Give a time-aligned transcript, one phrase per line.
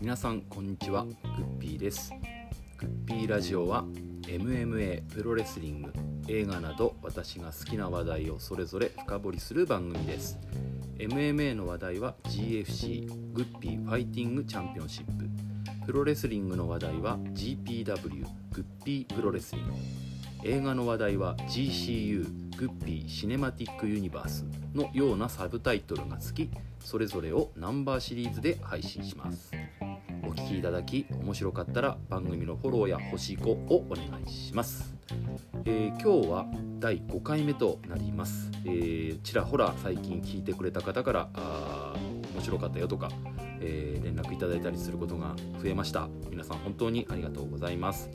[0.00, 1.04] 皆さんこんにちは。
[1.04, 2.14] グッピーです。
[2.78, 3.84] グッピーラジオは
[4.22, 5.92] MMA プロレスリング
[6.26, 10.38] 映画など私が好きな話題をそれぞれ深掘りする番組です。
[10.96, 15.28] MMA の話題は GFC グッピーファイティングチャンピオンシップ。
[15.84, 20.09] プロレスリングの話題は GPW グッピープロレスリング。
[20.44, 29.52] 映画の話題は GCU グッピーシネマティックユニバースのようなサブタイトルが付きそれぞれをナンバーシリーズで配信します。
[30.22, 34.94] お聞きいただき面白かったら番組のフォローや星5をお願いします、
[35.64, 36.46] えー今日は
[36.78, 41.94] 第5回目となります、えーちらほら最近聞いてくれた方からあ
[42.32, 43.10] 面白かったよとか、
[43.60, 46.08] えー連絡いただいたりすることが増えました。
[46.30, 48.08] 皆さん本当にありがとうございます。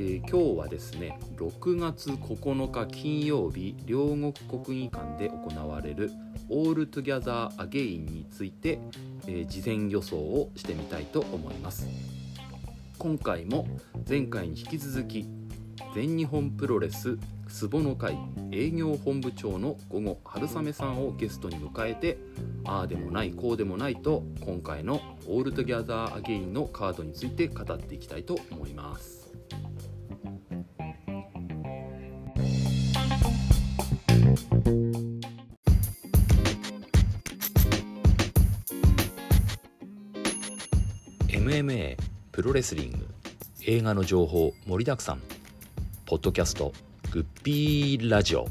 [0.00, 6.12] ー今日はですね6月9日金曜日両国国技館で行われる
[6.48, 8.78] 「オールトゥギャザー・アゲイン」について、
[9.26, 11.88] えー事前予想をしてみたいと思います。
[12.96, 13.66] 今回も
[14.08, 15.26] 前回に引き続き
[15.94, 17.18] 全日本プロレス
[17.48, 18.16] スボの会
[18.52, 22.18] 営業本部長の午後春雨さんをゲストに迎えて
[22.64, 29.17] ああでもないこうでもないと今回の「ALL TOGETHER AGAIN」のカードについて語っていきたいと思います
[41.58, 41.96] 「MMA
[42.30, 43.08] プロレスリング
[43.66, 45.20] 映画の情報盛りだくさん」
[46.06, 46.72] ポッドキャスト
[47.10, 48.46] 「グッピーラジオ」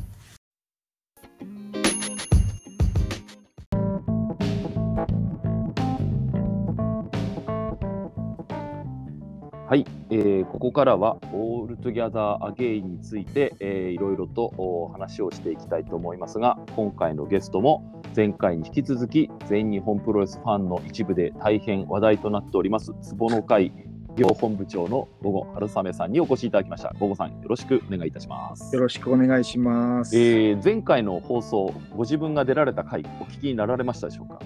[9.69, 23.71] はい、えーここからは「ALL TOGETHER AGAIN」について、えーいろいろとお話をしていきたいと思いますが今回のゲストも前回に引き続き全日本プロレスファンの一部で大変話題となっております坪野会
[24.15, 26.91] 業本部長の午後春雨さんにお越しいただきました。
[26.99, 28.75] 午後さんよろしくお願いいたします。
[28.75, 30.17] よろしくお願いします。
[30.17, 34.39] えー前回の放送ご自分が出られた回お聞きになられましたでしょうか？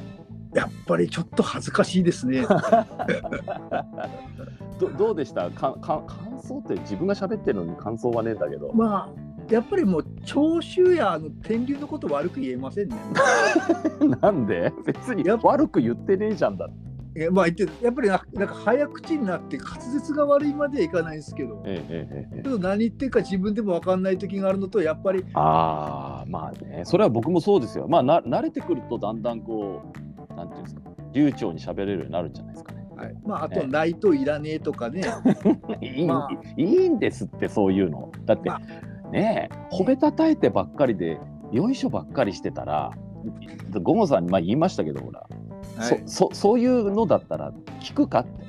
[0.53, 2.41] やっぱりちょっと恥ずかしいですね。
[4.77, 5.49] どどうでした？
[5.51, 8.73] かか感想って自分が喋ってるのに感想はねえんだけど。
[8.73, 9.13] まあ、
[9.49, 12.95] やっぱりもう長州やあの天竜のこと悪く言えませんね。
[14.21, 14.71] なんで？
[14.85, 16.91] 別に悪く言ってねえじゃんだって。
[17.13, 25.25] えまあ言ってやっぱりななんか早口になって滑舌が悪いまではいかないんですけど、ええええええちょっと何言ってるか自分でも分かんない時があるのとやっぱり。
[25.33, 26.83] ああまあね。
[26.85, 27.87] それは僕もそうですよ。
[27.89, 29.81] まあな慣れてくるとだんだんこ
[30.31, 30.81] うなんていうんですか。
[31.13, 32.87] 流暢に喋れるようになるんじゃないですかね。
[32.95, 35.03] はい、まああとないといらねえとかね。
[35.81, 38.09] いい,、まいいんですってそういうの。
[38.25, 38.61] だって、ま
[39.11, 39.49] ね。
[39.51, 41.19] え褒めたたえてばっかりで
[41.51, 42.91] よいしょばっかりしてたら
[43.81, 45.27] ゴゴさんにまあ言いましたけどほら、
[45.77, 48.41] はい、そそそういうのだったら聞くかって。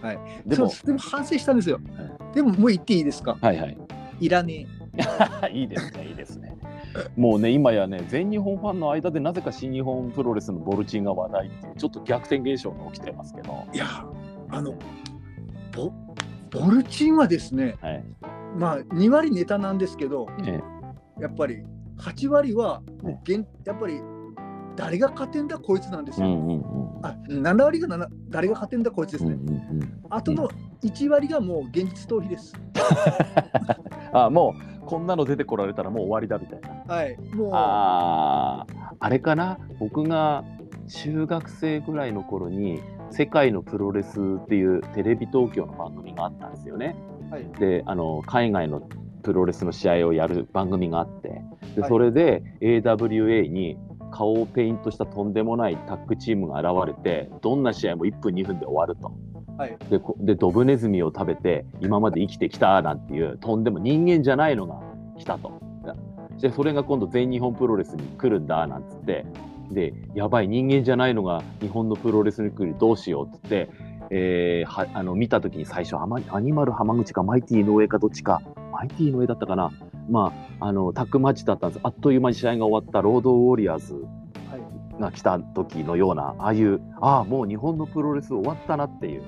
[0.00, 1.80] はい、でもでも反省したんですよ。
[1.96, 3.36] はでももう言っていいですか？
[3.40, 3.76] はいはい。
[4.20, 4.66] いらね
[5.52, 6.56] いいですねいいですね。
[7.16, 13.64] もうね今やね全日本ファンの間でなぜか新日本プロレスのボルチンが話題っていうちょっと逆転現象が起きてますけど。
[13.72, 13.76] え。
[13.76, 13.86] いや
[14.50, 14.74] あの
[15.74, 15.92] ボ
[16.50, 18.04] ボルチンはですねはい
[18.58, 20.60] まあ2割ネタなんですけど、え
[21.20, 21.62] やっぱり
[21.98, 24.00] 8割はもう現やっぱり
[24.76, 26.26] 誰が勝てんだこいつなんですよ。
[26.26, 29.52] うんうんうんあ7割が7誰が勝てんだこいつですうんうね。
[29.52, 30.48] んうんあとの
[30.82, 32.54] 1割がもう現実逃避です。
[34.12, 39.58] あもうこんなの出てこられたらもう終わりだみたいなはい、もうあーあれかな？
[39.78, 40.44] 僕が
[40.88, 42.80] 中学生ぐらいの頃に
[43.10, 46.96] 「世界のプロレス」っていうテレビ東京の番組があったんですよね。
[47.30, 48.88] はいであの海外の
[49.22, 51.42] プロレスの試合をやる番組があって
[51.74, 53.76] ではいそれで AWA に
[54.10, 59.12] 顔をペイントしたとんでもないタッグチームが現れてどんな試合も1分2分で終わると。
[59.58, 64.80] はいでこでドブネズミを食べて今まで生きてきたなんていうとんでも人間じゃないのが
[65.18, 65.60] 来たと。
[66.40, 69.26] でそれが今度全日本プロレスに来るんだなんつって
[69.70, 73.68] でやばい人間じゃないのが日本のプロレスに来るどうしようっつって、
[74.10, 78.40] えーはあの見た時に最初アニマル浜口かマイティの上かどっちか。
[78.72, 79.70] マイティの上だったかな。
[80.10, 81.80] まああのタッグマッチだったんです。
[81.82, 83.98] あっという間に試合が終わったロードウォリアーズは
[84.98, 89.22] い、が来た時のようなああいうああもう日本のプロレス終わったなっていう。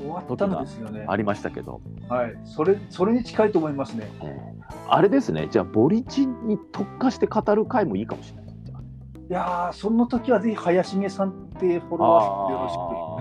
[0.00, 1.04] 終わったのですよね。
[1.06, 4.08] ありましたけど、はい、それそれに近いと思いますね。
[4.22, 5.48] えーあれですね。
[5.50, 8.44] じゃあボリチンに特化して語る回もいいかもしれない。
[8.44, 12.58] いやーその時はぜひ林毛さんってフォロワーよ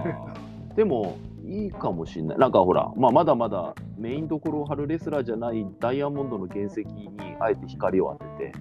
[0.03, 0.48] ろしく。
[0.79, 2.37] でもいいかもしれない。
[2.37, 7.09] なんかほら、まあ、まだまだメインどころを張るレスラーじゃないダイヤモンドの原石に
[7.41, 8.53] あえて光を当てて、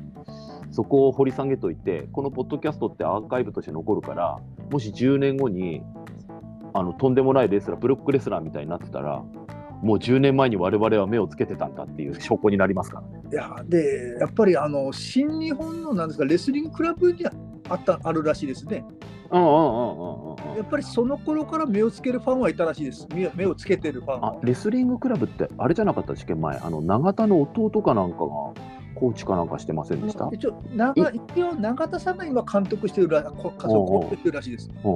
[0.72, 5.80] そこを掘り下げといてこのポッドキャストってアーカイブとして残るからもし10年後に
[6.74, 9.22] あのとんでもないレスラーブロックレスラーみたいになってたら
[9.80, 13.22] もう10年前に我々は目をつけてたんだっていう 証拠になりますからね。
[13.30, 17.24] いやでやっぱりあの新日本のなんですかレスリングクラブに
[17.68, 18.84] あったあるらしいですね。
[19.30, 23.06] うんうんうんうんうんやっぱりその頃から目をつけるファンはいたらしいです。
[23.14, 24.40] 目目をつけてるファンあは。
[24.42, 28.24] レスリングクラブってあれじゃなかった試験前あの永田の弟かなんかが
[28.94, 34.70] コーチかなんかしてませんでした、一応永田さんが今監督してるらこ家族をしてるらしいです。
[34.84, 34.88] う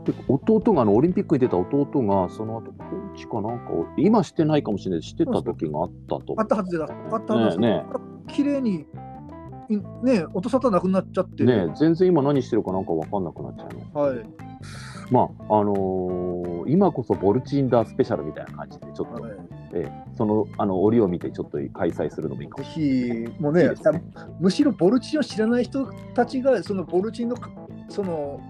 [0.00, 6.88] ん、で弟があのオリンピックに出た弟がその後コーチかなんかを今してないかもしれないしてた時があったとあったはずだ。
[7.12, 7.84] あったはずね
[8.26, 8.36] です。
[8.36, 8.86] 綺麗にい
[9.68, 11.44] ね音沙汰なくなっちゃって。
[11.44, 14.24] ね全然今何してるかなんか分かんなくなっちゃいますはい。
[15.10, 19.32] まああのー今こそボルチンダースペシャルみたいな感じでちょっと、はい
[19.72, 23.74] ええそのあの折を見てちょっと開催するのもいいかもぜしれないひもうねね
[24.40, 27.50] むしろボルチンを知らない人たちがそのボルチンのか
[27.88, 28.40] その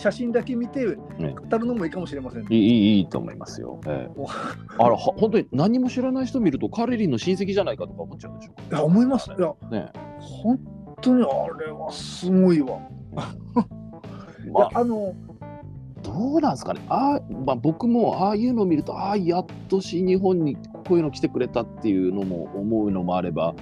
[0.00, 2.48] 写真だけ見てね語るのもいいかもしれませんね。
[2.50, 3.80] いいいいと思いますよ。
[3.86, 4.26] ええお
[4.82, 8.52] あらは本当に何も知らない人見るとカレリンの親戚じゃないかとか思っちゃうでしょ。
[8.70, 9.30] いや思います。
[9.30, 10.58] いやね本
[11.02, 11.26] 当にあ
[11.58, 12.78] れはすごいわ。
[14.46, 15.14] いまあ、やあの
[16.02, 20.56] どうなんですかねあ、まあ、僕もああいうのを見るとああやっと新日本に
[20.88, 23.54] こういうの来てくれたっていうのも思うのもあればほ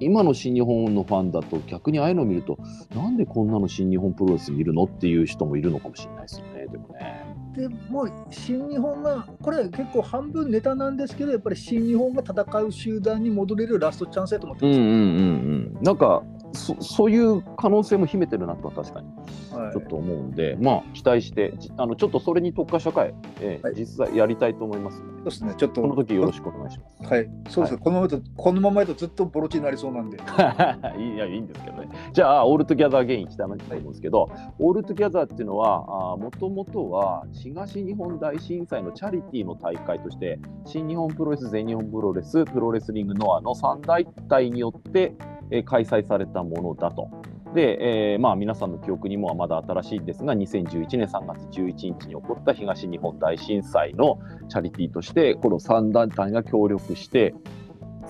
[0.00, 2.58] 今の新日本のファンだと逆にああいうのを見ると
[2.94, 7.34] なんでこんなの新日本プロレスにいるのっていう人もいるのかもしれないですよねでもね。
[7.56, 14.76] でもう新日本がこれ結構半分ネタなんですけどやっぱり新日本が戦う集団に戻れるラストチャンスだと思ってます。
[14.76, 15.82] うんうんうんうん。
[15.82, 16.22] なんか
[16.54, 19.08] そそういう可能性も秘めてるなとは確かに
[19.52, 19.72] はい。
[19.72, 23.74] ちょっと思うんで、まあ期待してじあのちょっとそれに特化した回、えーはい。
[23.76, 24.98] 実際やりたいと思います。
[24.98, 25.80] そうですねちょっと。
[25.80, 27.12] この時よろしくお願いします。
[27.12, 27.30] はい。
[27.48, 30.16] そうですね、このままだとこのままだとずっとボルチになりそうなんで。
[30.16, 30.20] い。
[31.16, 31.88] やいいんですけどね。
[32.12, 45.14] じゃあ、 ALL TOGETHER AGAIN いきたいなと思うんですけど、 ALL TOGETHER っていうのは、もともとは東日本大震災のチャリティーの大会として、新日本プロレス、全日本プロレス、プロレスリングノアの三大体によって、
[45.50, 47.08] えー開催されたものだと。
[47.54, 54.18] で、えーまあ、皆さんの記憶にもまだ新しいんですが、2011年3月11日に起こった東日本大震災の
[54.48, 57.34] チャリティーとして、この3団体が協力して、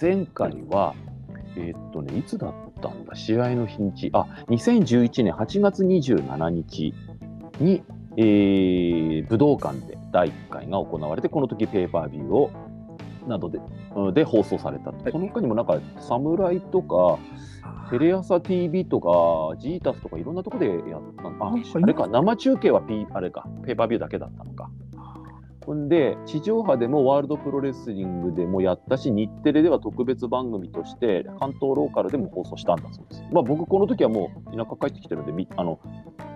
[0.00, 0.94] 前回は、
[1.56, 6.94] えーっとね、いつだったんだ、試合の日にち、あ2011年8月27日
[7.60, 7.82] に、
[8.16, 12.50] えー武道館で第1回が行われて、この時ペーパービューを
[13.26, 13.61] などで
[13.94, 15.12] うんで放送されたと、はい。
[15.12, 17.19] その他にもなんか、侍とか、
[17.91, 21.47] テレ朝 TV とか、ジータスとか、いろんなところでやったの。
[21.47, 24.71] ああれか、生中継は、P、あれか、ペーパービューだけだったのか。
[25.66, 33.25] ほんで、地上波でもワールドプロレスリングでもやったし、日テレでは特別番組として、関東ローカルでも放送したんだそうです。
[33.32, 35.78] まあ、僕、この時はもう田舎帰ってきてるんで、みあの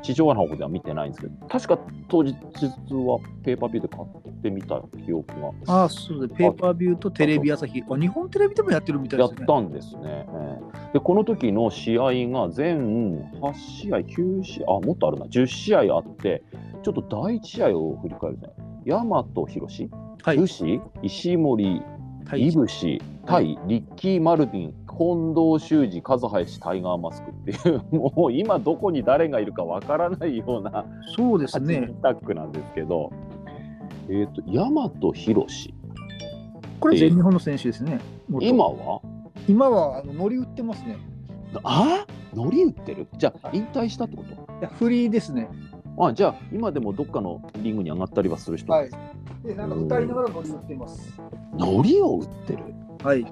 [0.02, 1.78] 地上波の方では見てないんですけど、確か
[2.08, 5.50] 当日はペーパービューで買ってみた記憶が。
[5.66, 7.82] ああ、そうで、ペーパービューとテレビ朝日。
[7.88, 9.36] あ、日本テレビでもやってるみたいですね。
[9.40, 10.00] やったんですね。
[10.04, 16.42] ええで、この時の試合が全8試合、9試合、あ、もっとあるな、10試合あって、
[16.82, 18.48] ちょっと第1試合を振り返るね。
[18.86, 19.90] 大和宏士、
[20.22, 20.38] はい。
[20.38, 21.82] 武士、石森、
[22.26, 22.48] はい。
[22.48, 30.84] 井伏、対リッキー・マルビン、近藤修二、和林、タイガーマスクっていう、 もう今どこに誰がいるかわからないような
[31.16, 31.94] そうです8ね人。
[32.02, 33.10] タッグなんですけど、
[34.08, 35.74] えっ、と、大和宏士、
[36.80, 38.00] これ全日本の選手ですね。
[38.28, 39.00] 元今は？
[39.48, 40.96] 今はあの乗り売ってますね。
[41.64, 43.08] あ乗り売ってる？
[43.16, 44.34] じゃあ引退したってこと？
[44.34, 45.48] いや、フリーですね。
[46.00, 48.90] あじゃあ今でもどっかのリングに上がったりはする人、はい。
[49.44, 51.20] で、なんか歌いながら乗り売っています。
[51.56, 52.62] 乗りを売ってる？
[53.02, 53.20] はい。
[53.20, 53.24] え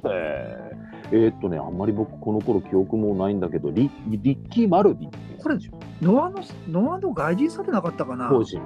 [1.13, 5.59] ー、えーっとねあんまり僕この頃記憶もないんだけどリリッキー・マルビンっていうこれ
[6.03, 8.29] ノアの、ノアの外人さんでなかったかな？
[8.29, 8.65] 当時の、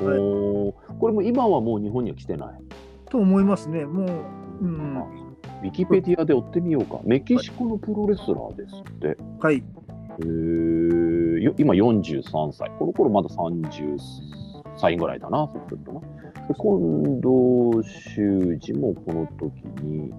[0.00, 2.60] おーこれも今はもう日本には来てない
[3.10, 3.84] と思いますね。
[3.84, 4.96] もう、うん。
[5.62, 9.62] ウィキペディアで追ってみようかメキシコのプロレスラーですって、はい。
[10.20, 12.70] えーよ今43歳。
[12.78, 13.98] この頃まだ30
[14.76, 16.00] 歳ぐらいだなそうするとな。
[16.00, 20.12] で近藤修二もこの時に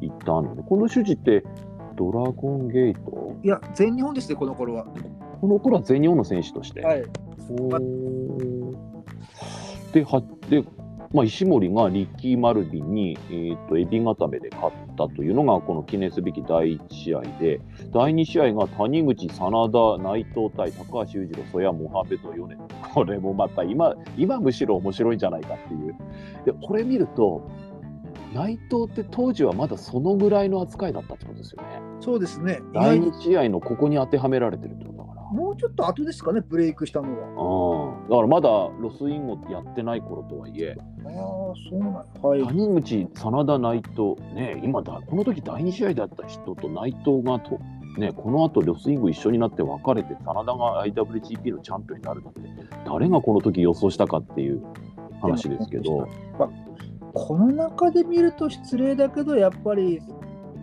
[0.00, 1.44] いたので近藤修二って
[1.96, 3.36] ドラゴンゲート？
[3.42, 4.86] いや、全日本ですね、この頃は。
[5.40, 7.02] この頃は全日本の選手として、はい。
[9.92, 10.64] ではで、
[11.12, 17.60] まあ、石森がリッキー・マルビンに、えー、とエビ固めで勝ったというのがこの記念すべき第1試合で
[17.92, 22.56] 第2試合が谷口、真田、内藤対高橋裕次郎、曽谷、モハメド、米
[22.94, 25.96] これもまた今今むしろ面白いんじゃないかっていう
[26.44, 27.42] でこれ見ると
[28.32, 31.68] 内藤って当時はまだそのぐらいの扱いだったってことですよね。
[32.00, 32.60] そうですね。
[32.70, 34.99] 意第外に2試合のここに当てはめられてるってこと。
[35.30, 37.94] もうちょっと後ですかね、ブレイクしたのは。
[38.02, 42.44] うん、だからまだロスインゴやってない頃とはいえ、ああ、そうなんはい。
[42.44, 47.58] 谷口、真田、内藤、ね、今だ、この時第2試合だった人と内藤がと、
[47.98, 52.40] ね、この後ロスインゴ一緒になって別れて、真田が IWGP のチャンピオンになるなんて、
[52.84, 54.62] 誰がこの時予想したかっていう
[55.20, 56.08] 話ですけど、
[56.38, 56.70] まあ
[57.12, 60.00] この中で見ると失礼だけど、やっぱり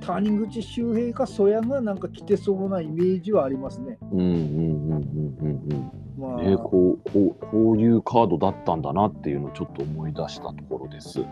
[0.01, 3.97] 谷口周平か曽谷がなんか来てそうなイメージはありますね。
[4.11, 5.07] うんうんうん
[5.39, 11.19] うんうんまあうん、ね、こうこうこういうカードだったんだなっていうのをちょっと思い出したところです。
[11.19, 11.27] はい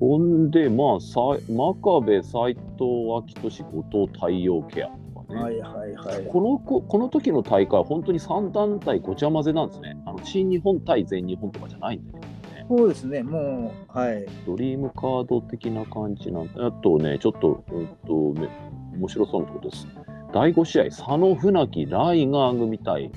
[0.00, 5.42] ほんで、まあ、さ真壁、斎藤、秋俊、後藤、太陽ケアとかね。
[5.42, 6.26] はいはいはい。
[6.26, 9.96] このここの時の大会は本当に3団体ごちゃ混ぜなんですね。
[10.06, 12.37] あの新日本対全日本とかじゃないんでね。
[12.68, 14.26] そうですね、もう、はい。
[14.46, 18.48] ドリームカード的な感じなんで、あとね、ちょっと、うんと、ね、
[18.94, 19.86] 面白そうなことです。
[20.32, 23.10] 第5試合、佐野船木、ライガー組対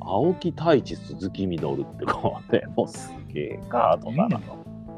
[0.00, 4.40] 青木太一、鈴木みのるって、こ れもすげえカードだな。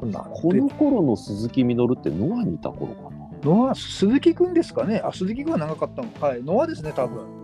[0.03, 3.29] なこの頃の鈴木みのるってノアにいた頃かな。
[3.43, 5.01] ノア、鈴木くんですかね？
[5.03, 6.43] あ、鈴木くんは長かったのはい。
[6.43, 7.41] ノアですね、多分。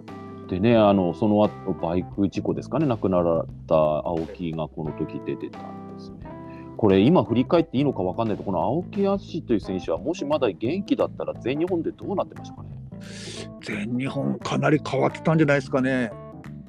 [0.47, 6.26] でね、あのその後バイク事故ですかね、亡くなられた青木がこの時出てたんですね。
[6.77, 12.69] これ、今振り返っていいのか分かんないと、この青木淳という選手は、もしまだ元気だったら、全日本でどうなってましたかね？
[13.61, 16.11] 全日本かなり変わってたんじゃないですかね。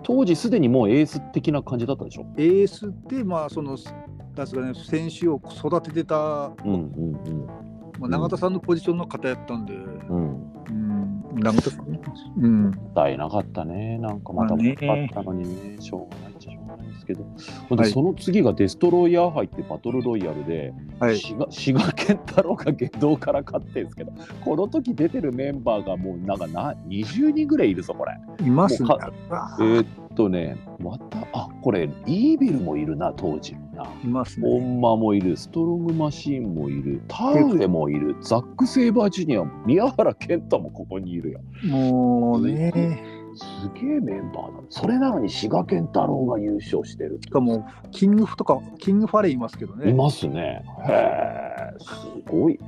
[0.02, 2.26] 当時、すでにもうエース的な感じだったでしょ？
[2.36, 3.76] エースって、まあ、その、なん
[4.34, 7.46] ですかね、選手を育ててた、うんうん
[7.98, 10.52] まあ、永田さんのポジションの方やったんで、うん。
[10.66, 11.22] うん。
[11.32, 12.00] うん、永田さんね。
[12.38, 12.70] うん。
[12.70, 16.27] 絶えなかったね、なんかまだまあねもかったのにね、しょうがないっちゃしょうがない
[17.08, 17.24] けど、
[17.74, 21.18] はいその次がデストロイヤー杯ってバトルロイヤルで、はい。
[21.18, 24.12] 志賀健太郎が下道から勝ってるんですけど、
[24.44, 28.12] この時出てるメンバーがもうなんかな20人ぐらいいるぞ、これ。
[28.46, 28.88] いますね。
[28.90, 33.84] えーっとね、また、あこれ、イービルもいるな、当時のな。
[34.02, 34.58] いますホね。
[34.58, 41.40] ンマもいる、ストロングマシーンもいる、タウエもいる、ザック・セイバージュニア、宮原健太もここにいるよ。
[41.64, 43.00] もうね、
[43.38, 44.62] すげえメンバーだ。
[44.68, 47.18] それなのに志賀健太郎が優勝してる。
[47.22, 49.90] しかも、キングフとか、キングファレーいますけどね。
[49.90, 50.64] いますね。
[50.86, 51.94] へえ、す
[52.30, 52.58] ごい。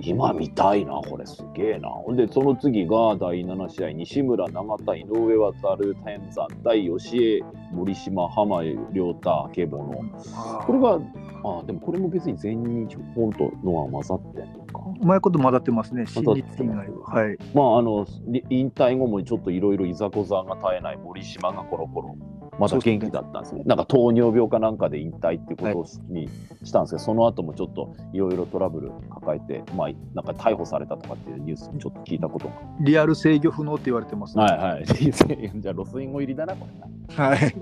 [0.00, 1.88] 今見たいな、これすげえな。
[1.88, 7.42] ほんで、その次が第7試合、西村、永田、井上航、天山、大吉江、
[7.72, 10.02] 森島、浜井、亮太、あけぼの。
[10.34, 11.00] あーこれは、
[11.44, 14.61] あでもこれも別に全日本とのは混ざってんの？
[14.72, 14.80] か。
[15.00, 17.14] うまいこと混ざってますね、新日以外は。
[17.14, 17.38] はい。
[17.54, 22.16] まあ、あの、り引退後もちょっといろいろいざこざが絶えない森島がコロコロ、
[22.58, 23.62] また元気だったんですね。
[23.64, 26.28] なんか糖尿病かなんかで引退っていうことをしに
[26.64, 32.54] したんですけど、その後もちょっといろいろトラブル抱えて、まあ、なんか逮捕されたとかっていうニュースもちょっと聞いたことが。
[32.80, 34.44] リアル制御不能って言われてますね。
[34.44, 34.84] はいはい。
[34.86, 37.24] じゃあ、ロスインゴ入りだな、これな。
[37.24, 37.54] はい。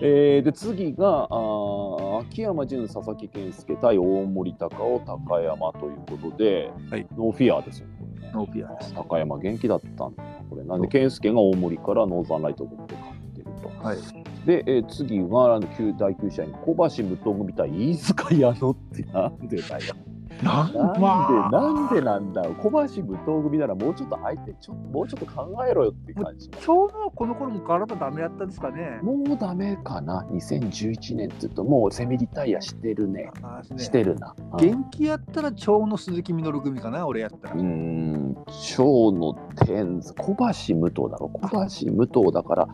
[0.00, 8.30] えーで、次が、あー秋山準、佐々木健介対大森隆男、高山ということで、はいノーフィアですよ、これね。
[8.34, 8.94] NO FEAR です。
[8.94, 13.98] 高山元気だったんだこれなんで健介が大森からノーザンライトを持って勝ってるとはい。
[14.46, 19.94] で、えー次はあの旧第9試合に小橋武藤組対飯塚矢野ってなんでだよ
[20.42, 26.48] なんなんで、まあ、なんでなんだよ小橋武藤組ならもうちょっと相手ちょもうちょっと考えろよっていう感じ。
[26.48, 29.00] ちょうどこの頃も体ダメやったんですかね。
[29.02, 30.26] もうダメかな。
[30.30, 33.30] 2011年って言うともうセミリタイアしてるね。
[33.70, 33.78] ね。
[33.78, 34.56] してるな、うん。
[34.58, 37.54] 元気やったら蝶の鈴木みのる組かな、俺やったら。
[37.54, 38.36] うーん、
[38.74, 39.34] 蝶野
[39.66, 41.28] 天小橋武藤だろ。
[41.28, 42.68] 小橋武藤だから、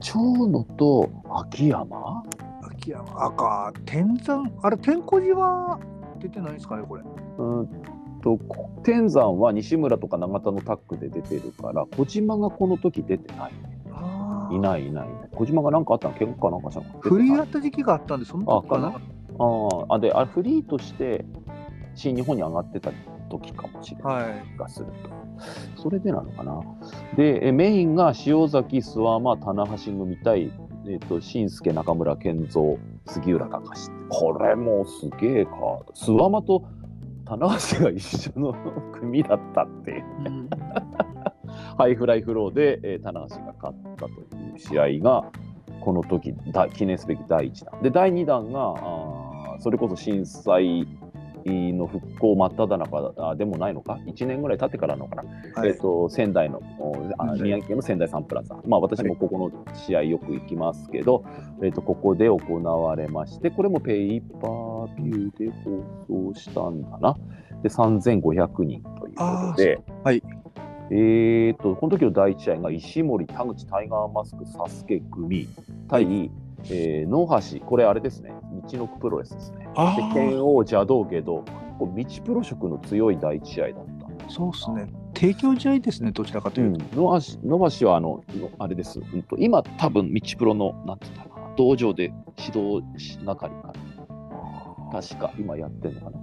[0.00, 2.22] 蝶野と秋山？
[2.62, 5.80] 秋山、赤、天山、あれ、天候寺は
[6.18, 7.02] 出てないんですかね、これ。
[7.02, 7.68] うーん
[8.20, 8.38] と、
[8.82, 13.52] 天山は西村とか永田のタッグで出てるから、小島がこの時出てない。
[13.92, 15.08] あーいないいない。
[15.32, 16.14] 小島が何かあったの？
[16.14, 18.88] 喧嘩かなんかしたのフリーやあった時期があったんで、その時かな。
[18.88, 21.24] あーあ、で、あフリーとして
[21.94, 22.90] 新日本に上がってた
[23.28, 24.14] 時かもしれない。
[24.14, 24.44] はい。
[24.56, 25.10] 気がすると。
[25.80, 26.60] それでなのかな？
[27.16, 30.50] で、えメインが潮崎、諏訪魔、棚橋組対、
[30.86, 33.90] えっ、と、新助、中村健三、杉浦隆。
[34.08, 35.52] これもすげえか。
[35.94, 36.64] 諏訪魔と
[37.24, 37.48] 棚
[37.78, 38.54] 橋が一緒の
[38.92, 40.04] 組だったっていう。
[40.26, 40.48] うん
[41.76, 44.14] ハイフライフローで、えー棚橋が勝ったとい
[44.54, 45.30] う試合が、
[45.80, 47.82] この時だ記念すべき第1弾。
[47.82, 50.86] で、第2弾が、あーそれこそ震災
[51.48, 55.24] の復興真っ只中あでもないのか、1年ぐらい経ってからなのかな、
[55.54, 55.70] はい。
[55.70, 56.60] えっと仙台の
[57.40, 61.24] 宮城県の仙台サンプラザ、まあ、私もここの試合よく行きますけど、
[61.62, 65.50] えっとここで行われまして、これもペイパービューで
[66.06, 67.16] 放送したんだな。
[67.62, 70.22] で3500人ということで、はい。
[70.90, 75.46] えー、とこの時の第一試合が石森、田口、タイガーマスク、サスケ組
[75.88, 76.30] 対、
[76.66, 78.32] えー、野橋、これあれですね、
[78.70, 79.68] 道のくプロレスですね。
[79.76, 81.44] あで剣王、邪道、下道、
[81.78, 84.30] こう道プロ色の強い第一試合だった。
[84.30, 84.92] そうですね。
[85.14, 87.00] 提供試合ですね、どちらかというと。
[87.00, 93.72] 野橋野橋はあののあれです、うんと、今、多分道プロのなんて言ったかな道場で指導し係か
[94.92, 96.18] な、確か今やってるのかな。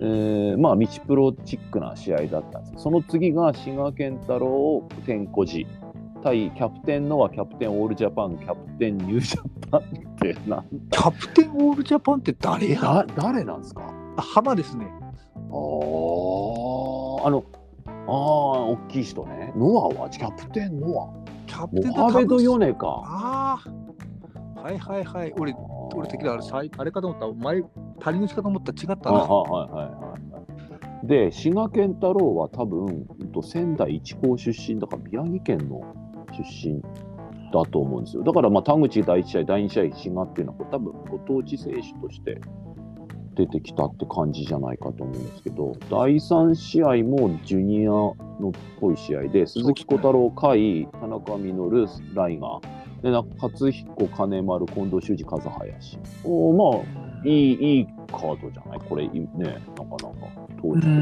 [0.00, 5.68] えーまあ、道プロチックな試合だったんですその次が滋賀健太郎、天小寺
[6.26, 9.84] 対キャプテンノア、キャプテンオールジャパン、キャプテンニュージャパンっ
[10.16, 12.80] てなんキャプテンオールジャパンって誰や？
[12.80, 13.94] だ誰なんですか？
[14.16, 14.88] あ浜ですね。
[14.92, 17.44] あーあの、
[17.86, 18.12] ああ、
[18.64, 19.52] 大きい人ね。
[19.56, 20.10] ノアは？
[20.10, 21.28] キャプテンノア？
[21.46, 22.66] キャプテンモハメド・ヨネ。
[22.66, 23.02] ネか。
[23.04, 23.58] あ
[24.56, 24.60] あ。
[24.60, 25.32] はいはいはい。
[25.38, 25.54] 俺、
[25.94, 27.44] 俺的にあれあれかと思った。
[27.44, 27.62] 前、
[28.00, 29.18] 谷口かと思ったら違ったあな。
[29.20, 30.08] はいはいはいは
[31.04, 31.06] い。
[31.06, 33.06] で、滋賀健太郎は多分、
[33.44, 35.82] 仙台一高出身だから宮城県の
[36.42, 36.82] 出身
[37.52, 38.22] だと思うんですよ。
[38.22, 42.40] だからまあ田口第1試合、第2試合、滋賀っていうのはこれ多分ご当地選手として
[43.34, 48.14] 出てきたって感じじゃないかと思うんですけど、第3試合もジュニアの
[48.48, 55.98] っぽい試合で、鈴木小太郎、甲斐、田中稔、ライガー、でな勝彦、金丸、近藤修二、風林。
[56.24, 58.80] おまあいい、いいカードじゃない？
[58.88, 60.14] これ、ね、なかなか。
[60.62, 60.94] 当時うー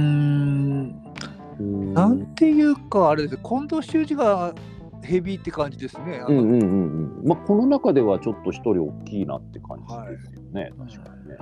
[1.62, 1.94] ん。
[1.94, 4.52] なんていうか、あれです近藤修二が
[5.04, 6.24] ヘビーって感じですね。
[6.28, 7.28] うんうんうんうん。
[7.28, 11.36] まあ、この中ではちょっと一人大きいなって感じですよね、確かにね。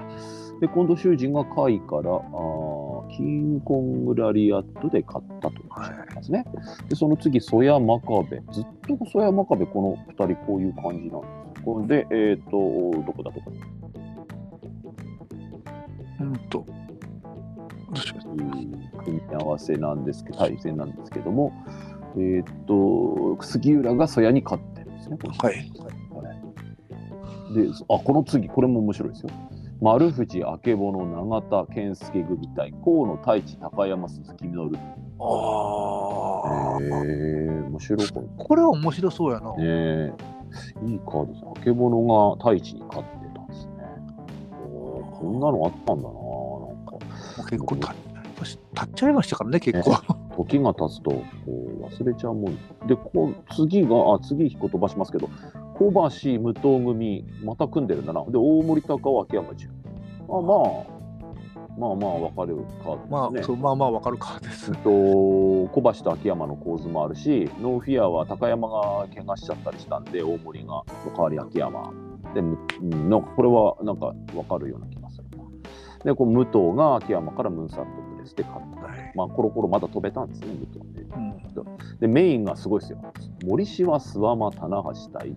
[0.60, 6.44] で、近藤修二が下位から、あーキンコングラリアットで勝ったという話になりますね。
[6.88, 8.42] で、その次、曽谷真壁。
[8.52, 11.26] ずっと曽谷真壁、この二人こういう感じなんで
[11.56, 11.62] す。
[11.64, 13.56] これで、えっ、と、どこだ、どこだ。
[16.20, 16.64] うんと。
[19.04, 21.52] 組み合わせなんですけど、対戦なんですけども、
[22.16, 25.18] えっ、と、杉浦が曽谷に勝ってるんですね。
[25.20, 25.72] このはい。
[27.54, 29.30] で、あ、この次、これも面白いですよ。
[29.80, 34.78] 丸藤、明けぼの、永田、健介組対、河野、太一、高山、鈴木みのる。
[35.18, 36.80] ああ。
[36.80, 38.08] へえ、面白い。
[38.38, 39.50] これは面白そうやな。
[39.56, 40.12] ねえ
[40.86, 41.44] いいカードです。
[41.44, 43.72] 明けぼのが太一に勝ってたんですね。
[45.12, 47.50] こんなのあったんだな、なんか。
[47.50, 49.90] 結構た、やっぱし経っちゃいましたからね、結構。
[50.36, 52.58] 時が経つとこう忘れちゃうもん。
[52.86, 55.28] でこう次があ次引っこ飛ばしますけど
[55.74, 58.24] 小橋武藤組また組んでるんだな。
[58.24, 59.72] で大森高尾秋山純
[60.28, 60.92] あまあ
[61.78, 64.72] まあまあ分かるカーまあ、そうまあまあわかるかです。
[64.72, 71.92] と小橋と秋山の構図もあるしノーフィアは高山が怪我しちゃったりしたんで大森がの代わり秋山。
[72.34, 75.44] でむうんなんかこれはなんか分かるような気がするな。
[76.04, 80.46] でこう武藤が秋山からムーンサルトで勝ったはいまあ、コロコロまだ飛べたんですね。
[81.16, 81.32] うん
[82.00, 82.98] で、メインがすごいですよ。
[83.44, 85.36] 森島、諏訪間、棚橋対、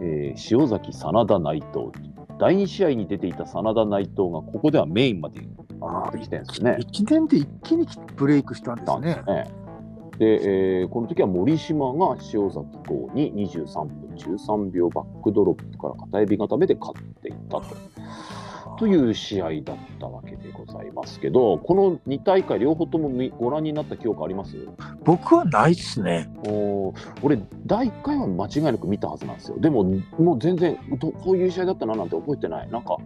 [0.00, 1.90] えー塩崎、真田、内藤。
[2.38, 5.40] 第2試合に出ていた真田、内藤が、ここではメインまで
[5.80, 6.76] 上がってきてるんですね。
[6.80, 9.22] 1年で一気にブレイクしたんですね。
[9.26, 9.46] ね
[10.18, 17.64] で、えーこの時は森島が塩崎号に23分13秒バックドロップから片指固めで勝っていったと。
[18.78, 24.56] という試合だったわけでございますけど、この2大会両方とも見ご覧になった記憶あります？
[25.04, 26.28] 僕はないっすね。
[26.46, 29.58] おー俺、第1回は間違いなく見たはずなんですよ。
[29.58, 29.84] でも、
[30.18, 32.70] もう全然ど、こういう試合だったななんて覚えてない。
[32.70, 32.96] なんか、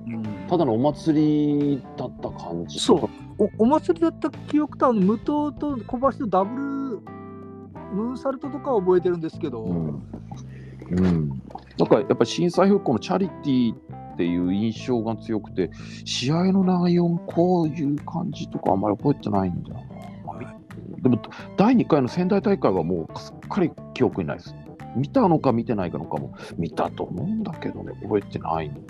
[0.49, 2.79] ただのお祭りだった感じ。
[2.79, 5.27] そうおお祭りだった記憶とあの武藤
[5.59, 6.63] と小橋のダブル
[7.95, 10.03] ムーンサルトとかは覚えてるんですけど、うん。
[10.91, 11.29] うん。
[11.79, 13.75] なんか、やっぱり震災復興のチャリティー
[14.19, 15.71] っていう印象が強くて、
[16.05, 20.55] 試合の内容もこういう感じとかあんまり覚えてないんだよな。
[21.01, 21.23] でも、
[21.57, 24.57] 第2回の仙台大会はもうすっかり記憶にないです。
[24.97, 26.35] 見たのか見てないかのかも。
[26.57, 28.85] 見たと思うんだけどね、覚えてないんだよ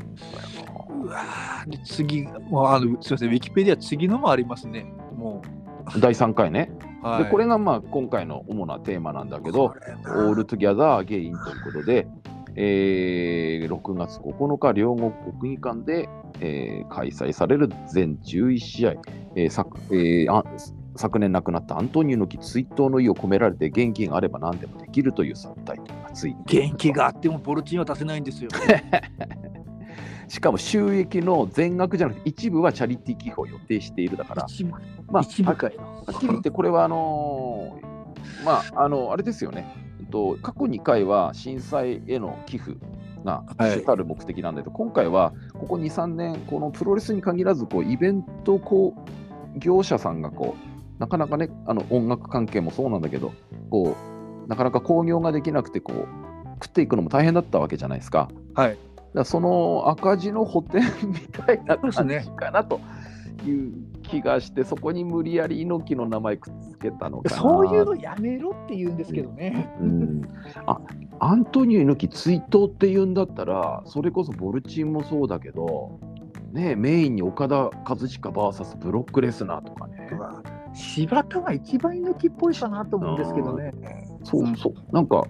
[1.03, 1.71] うわー。
[1.71, 3.29] で次もうあのすみません。
[3.29, 4.91] ウィキペディア次のもありますね。
[5.15, 5.43] も
[5.85, 6.01] な。
[6.01, 6.71] 第3回ね。
[7.05, 12.07] う、はい、でこれがまあ今回の主なテーマなんだけど ALL TOGETHER AGAIN ということで、
[12.61, 16.09] えー6月9日、両国国技館で、
[16.41, 18.95] えー開催される全11試合、
[19.37, 20.45] えー昨えーあ
[20.97, 28.51] 昨年亡くなったアントニオ猪木追悼の意を込められて元気があれば何でもできるというサブタイトルがついて元気があってもボルチンは出せないんですよ。
[30.27, 34.83] しかも収益の全額じゃなくて一部はチャリティー寄付を予定しているだから、一部まあ。
[35.15, 39.67] はっきり言って、これはあのーまあ、あのあれですよね、
[40.11, 42.77] と、過去2回は震災への寄付
[43.25, 43.73] がはい。
[43.73, 53.33] 主たる目的なんだけど、今回はここ2、3年、このプロレスに限らずこう、イベントこう業者さんがこうなかなかねあの音楽関係もそうなんだけど
[53.71, 53.97] こ
[54.47, 56.07] うなかなか興行ができなくてこう
[56.63, 58.29] 食っていくのも大変だったわけじゃないですか。
[58.55, 58.79] はい。
[59.15, 62.81] だその赤字の補填みたいな感じかなと
[63.45, 63.73] いう
[64.03, 67.41] 気がしてそこに無理やり猪木の名前くっつけたのかな。
[67.41, 69.71] そういうのやめろって言うんですけどね。
[69.81, 70.23] うん、
[70.67, 70.81] あ
[71.21, 75.99] アントニオ猪木追悼って言うんだったらそれこそボルチンもそうだけど、
[76.53, 80.11] ね、メインに岡田和親 VS ブロックレスナーとかね
[80.75, 83.73] 柴田が一番猪木っぽいかなと思うんですけどね。
[84.23, 85.25] そうそうなんか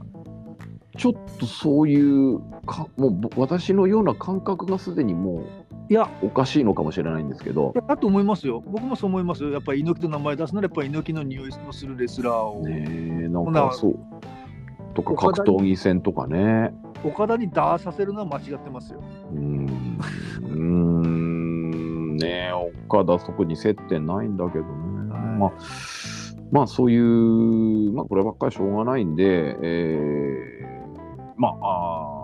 [0.97, 5.44] ちょっとそういうかもうぼ私のような感覚がすでにも
[5.90, 8.62] いや、うおかしいのかもしれないんですけど、だと思いますよ。
[8.66, 9.51] 僕もそう思いますよ。
[9.51, 12.87] やっぱり猪木と名前出すならやっぱり猪木の匂いのするレスラーを、ね
[13.24, 13.98] えなんかそう。
[14.94, 16.74] とか格闘技戦とかね。
[17.05, 19.03] 岡田にダーさせるのは間違ってますよ。
[19.33, 19.98] うーん。
[20.42, 22.16] うーん。
[22.16, 24.70] ねえ岡田そこに接点ないんだけどね、
[25.11, 25.20] はい。
[25.38, 25.53] まあ
[26.51, 30.68] まあそういうまあこればっかりしょうがないんで、えー
[31.37, 32.17] まああー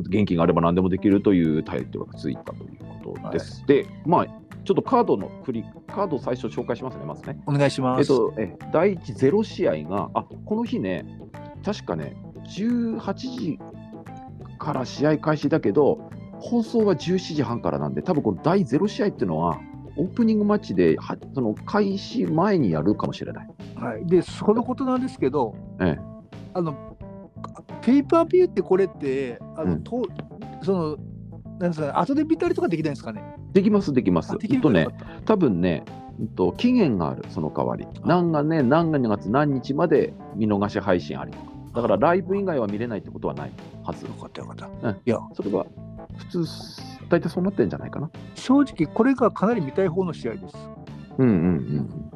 [0.00, 4.26] 元気があれば何でもできるというタイトルがついたということです、でまあ
[4.64, 7.40] ちょっとカードの振りカードを最初紹介しますねまずね。
[7.46, 8.00] お願いします。
[8.00, 11.06] えっと、え第1ゼロ試合が、あこの日ね、
[11.64, 13.58] 確かね、18時
[14.58, 19.58] から試合開始だけど、放送は17時半からなんで、多分この第0試合っていうのは、
[19.96, 23.48] オープニングマッチではその開始前にやるかもしれない。
[23.74, 26.18] はい、で、そのことなんですけど、ええ。
[26.52, 26.87] あの
[27.88, 30.06] ペーパービューってこれって、あの、うんと
[30.62, 30.96] その、
[31.58, 33.22] なんですかね、後で見たりとかできないんですかね？
[33.52, 34.36] できます、できますあ。
[34.36, 34.88] でえっとね
[35.24, 35.84] 多分ね、
[36.20, 37.86] うんと期限がある、その代わり。
[38.04, 41.44] 何がね、何月何日まで見逃し配信ありとか。
[41.76, 44.04] だからライブ以外は見れないってことはないはず。
[44.04, 44.68] よかったよかった。
[44.88, 45.64] うんいや、それは
[46.16, 46.44] 普通、
[47.08, 48.10] 大体そうなってんじゃないかな。
[48.34, 50.56] 正直、これがかなり見たい方の試合です。
[51.18, 52.10] うんうんうん。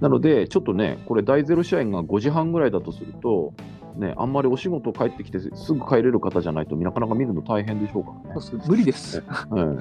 [0.00, 3.54] なので、ちょっとね、これ、第0試合が5時半ぐらいだとすると、
[3.96, 8.40] ね、あんまりお仕事帰ってきてすぐ帰れる方じゃないとなかなか見るの大変でしょうからね。
[8.40, 9.22] そうです無理です。
[9.50, 9.78] うん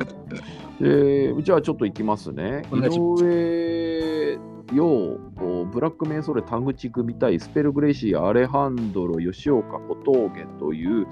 [0.79, 2.63] でじゃあちょっといきますね。
[2.71, 4.39] 井上
[4.73, 5.17] 陽、
[5.65, 11.07] ブラックメンソーレ田口組対スペルグレイシー、アレハンドロ、吉岡小峠という、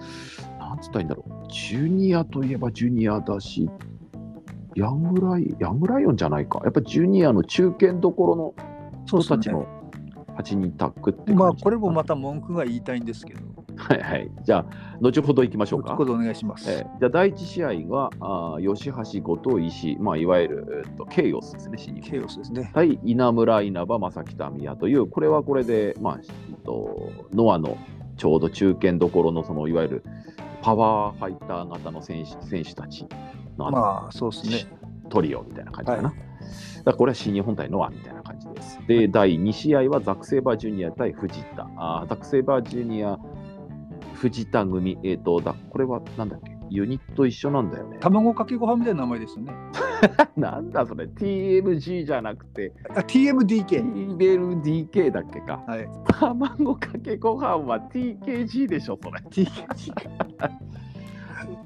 [0.59, 3.69] なんつったらいいんだろう、ジュニアといえばジュニアだし、
[4.75, 8.53] ヤングライヤングライオンじゃないか、やっぱジュニアの中堅どころの
[9.05, 9.67] 人たちの
[10.41, 13.41] 8人タッグってまあ、これもまた文句が言いたいんですけど、
[13.75, 14.31] はいはい。
[14.43, 14.65] じゃあ、
[14.99, 15.97] 後ほど行きましょうかこ。
[15.97, 16.69] こでお願いします。
[16.69, 22.71] えーじゃあ第1試合があー吉橋、後藤、石井、まあ、いわゆる、えーとケイオスですね、新ケイオスですね。
[22.73, 27.77] 対稲村、稲葉、正木民也という、これはこれで、まあえっと、ノアの
[28.17, 30.03] ちょうど中堅どころのそのいわゆる
[30.61, 33.07] パワーファイター型の選手選手たち
[33.57, 34.71] のまあ、そうですね。
[35.09, 36.09] トリオみたいな感じかな。
[36.09, 36.15] は
[36.83, 38.79] だこれは新日本対ノアみたいな感じです。
[38.87, 41.69] で、第2試合はザック・セイバージュニア対藤田。
[41.77, 43.17] あーザック・セイバージュニア、
[44.13, 44.97] 藤田組。
[45.03, 46.51] えっ、とだ、これはなんだっけ？
[46.69, 47.97] ユニット一緒なんだよね。
[47.99, 49.53] 卵かけご飯みたいな名前ですよね。
[50.37, 53.83] なんだそれ ?TMG じゃなくて、あ TMDK。
[54.17, 55.61] TBLDK だっけか。
[55.67, 55.87] はい。
[56.17, 59.19] 卵かけご飯は TKG でしょ、それ。
[59.29, 59.91] TKG。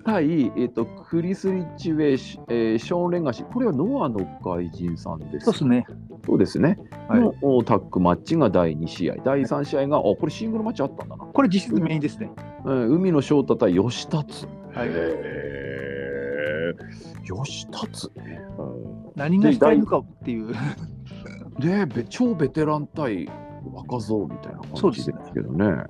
[0.05, 3.51] 対、えっ、と、クリス・リッチウェイシ、えーショーン・レンガシー。
[3.51, 5.45] これはノアの外人さんです。
[5.45, 5.85] そうですね。
[6.25, 6.79] そうですね。
[7.07, 9.15] はいのおタッグマッチが第2試合。
[9.23, 11.25] 第3試合が、あ、これシングルマッチあったんだな。
[11.25, 12.31] これ実質メインですね。
[12.63, 14.45] うん、海野翔太対吉達。
[14.73, 18.09] はいへー吉達？
[18.15, 18.41] ね。
[19.15, 20.53] 何がしたいのかっていう。
[21.59, 23.29] で、べ超ベテラン対
[23.73, 25.83] 若造みたいな感じですけどね。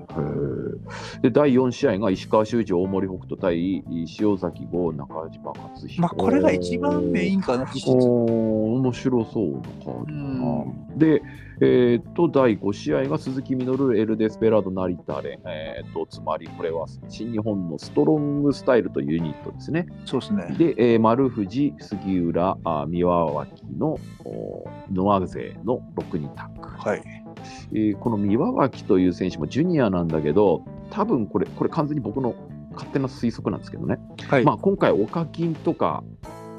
[1.21, 3.83] で、第4試合が石川修司、大森北斗対
[4.19, 6.01] 塩崎豪、中島克彦。
[6.01, 7.63] まあ、これが一番メインかな。
[7.63, 10.25] おー面白そうな感うじだな。
[10.25, 10.97] ん。
[10.97, 11.21] で、
[11.61, 19.87] えー、と第5試合が鈴木みのる、エル・デスペラード、成田連、えー、とつまりこれは新日本のストロングスタイルというユニットですね。
[20.05, 20.55] そうですね。
[20.57, 26.67] で、えー丸藤、杉浦、あ三輪脇のおノア勢の6人タッグ。
[26.67, 27.24] はい。
[27.71, 32.35] えーこの三輪脇という選手もジュニアなんだけど、多分これ、これ完全に僕の
[32.73, 33.99] 勝手な推測なんですけどね。
[34.29, 34.43] はい。
[34.43, 36.03] まあ、今回、オカキンとか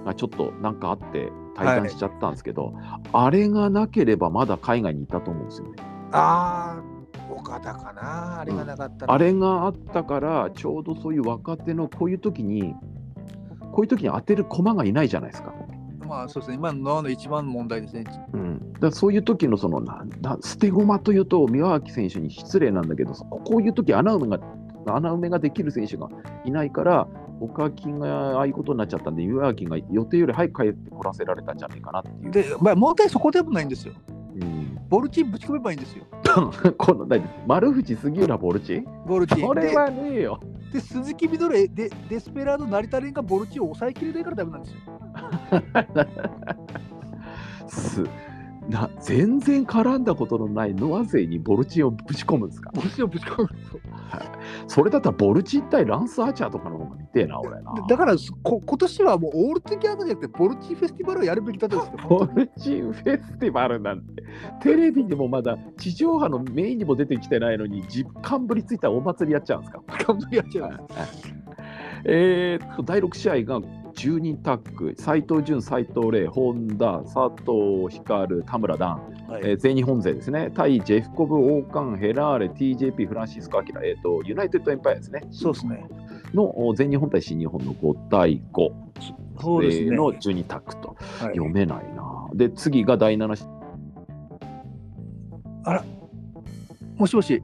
[0.04, 2.74] がちょっとなんかあって、退団しちゃったんですけど、
[3.12, 5.74] あれがなければまだ海外にいたと思うんですよね。
[6.12, 8.40] ああ、岡田かな。
[8.40, 9.12] あれがなかったら。
[9.14, 12.74] あれがあったから、ちょうどそういう若手のこういう時に、
[13.72, 15.54] こういう時に当てる駒がいないじゃないですか。
[16.06, 16.56] まあ、そうですね。
[16.56, 18.04] 今のの一番の問題ですね。
[18.32, 24.40] うん、だそういう時のそのなんだ捨て駒というと宮脇選手に失礼なんだけどここういう時穴埋めが
[24.94, 26.08] 穴埋めができる選手が
[26.44, 27.08] いないから
[27.40, 32.30] 岡金がああいうことになっちゃったんで、岩垣が予定より早く帰ってこらせられたんじゃないかなっていう。
[32.30, 33.94] で、まあ、問題そこでもないんですよ。
[34.08, 36.04] うん、ボルチぶち込めばいいんですよ。
[36.76, 38.84] この何丸藤杉浦ボルチ？
[39.06, 39.40] ボルチ。
[39.40, 40.40] それはねえよ。
[40.72, 44.80] で鈴木みのるでデスペラード成田蓮がボルチを抑えきれないからダメなんですよ。
[48.68, 52.70] すな全然絡んだことのないノア勢にボルチをぶち込むんですか？
[52.72, 53.80] ボルチをぶち込むんですよ。
[54.66, 57.74] それだったらボルチ対ランス・アーチャーとかの方が見てえな、俺な。
[57.88, 62.08] だからこ今年はもう ALL TOGETHER じゃなくてボルチフェスティバルをやるべきだったんですよ。
[62.08, 64.22] ボルチフェスティバルなんて、
[64.62, 69.82] テレビでもまだ地上波のメインにも出てきてないのに、実感ぶりついたお祭りやっちゃうんですか？
[70.06, 70.86] 頑張りやっちゃう。
[72.04, 73.60] えーっと、第6試合が
[73.96, 85.88] 10人タッグ、斉藤潤、斉藤麗、本田、佐藤光、田村段、はいえー全日本勢ですね、対ジェフコブ、王冠、ヘラーレ、TJP、フランシスコ・アキラ、えーっと、ユナイテッド・エンパイアですね、そうですね。
[86.34, 88.70] のお全日本対新日本の5対5、
[89.40, 89.86] そうですね。
[89.86, 90.98] えーの12タッグと、はい
[91.36, 92.28] 読めないな。
[92.34, 93.44] で、次が第7試
[96.98, 97.42] もしもし。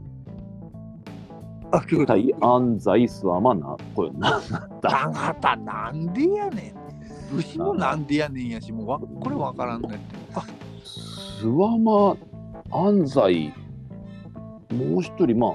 [2.06, 4.40] 対安西スワマナ、これな、
[4.82, 6.74] 長畑なんでやね
[7.32, 7.36] ん。
[7.36, 9.98] 牛もなんでやねんやし、もうわこれわからんねって。
[10.34, 10.44] あ
[10.84, 12.16] スワマ、
[12.70, 13.52] 安西、
[14.74, 15.54] もう一人、まあ、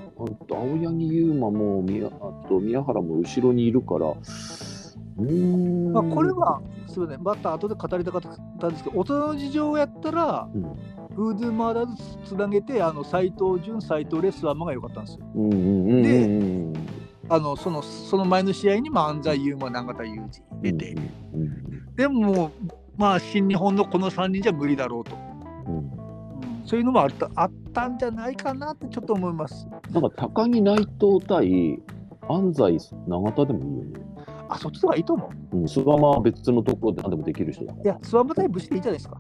[0.50, 2.10] 青柳優馬も宮あ
[2.48, 5.94] と宮原も後ろにいるから、うーん。
[5.94, 8.22] まあ、これは、すみません、また後で語りたかっ
[8.60, 10.64] たんですけど、大人の事情やったら、うん、
[11.18, 15.26] フードゥーマーダーズつなげて、あの斎藤潤、斎藤レスワーマが良かったんですよ。
[15.34, 16.74] うんうんうんうんでうん
[17.30, 20.22] あのそのその前の試合にも安西優馬、永田裕
[20.62, 20.94] 二出て、
[21.34, 22.52] うんうんでも
[22.96, 25.18] まあ、新日本のこの3人じゃ無理だろうと、
[25.66, 25.92] うんうん
[26.66, 29.68] そういうのもあったあったんじゃないかなってちょっと思います。
[29.90, 31.80] なんか高木内藤対
[32.30, 34.06] 安西永田でもいいよね。
[34.50, 35.58] あ、そっちの方がいいと思う。
[35.58, 37.84] うん、スワマは別のところで何でもできる人だから。
[37.84, 39.18] いや、スワンバ対武士でいいじゃないですか。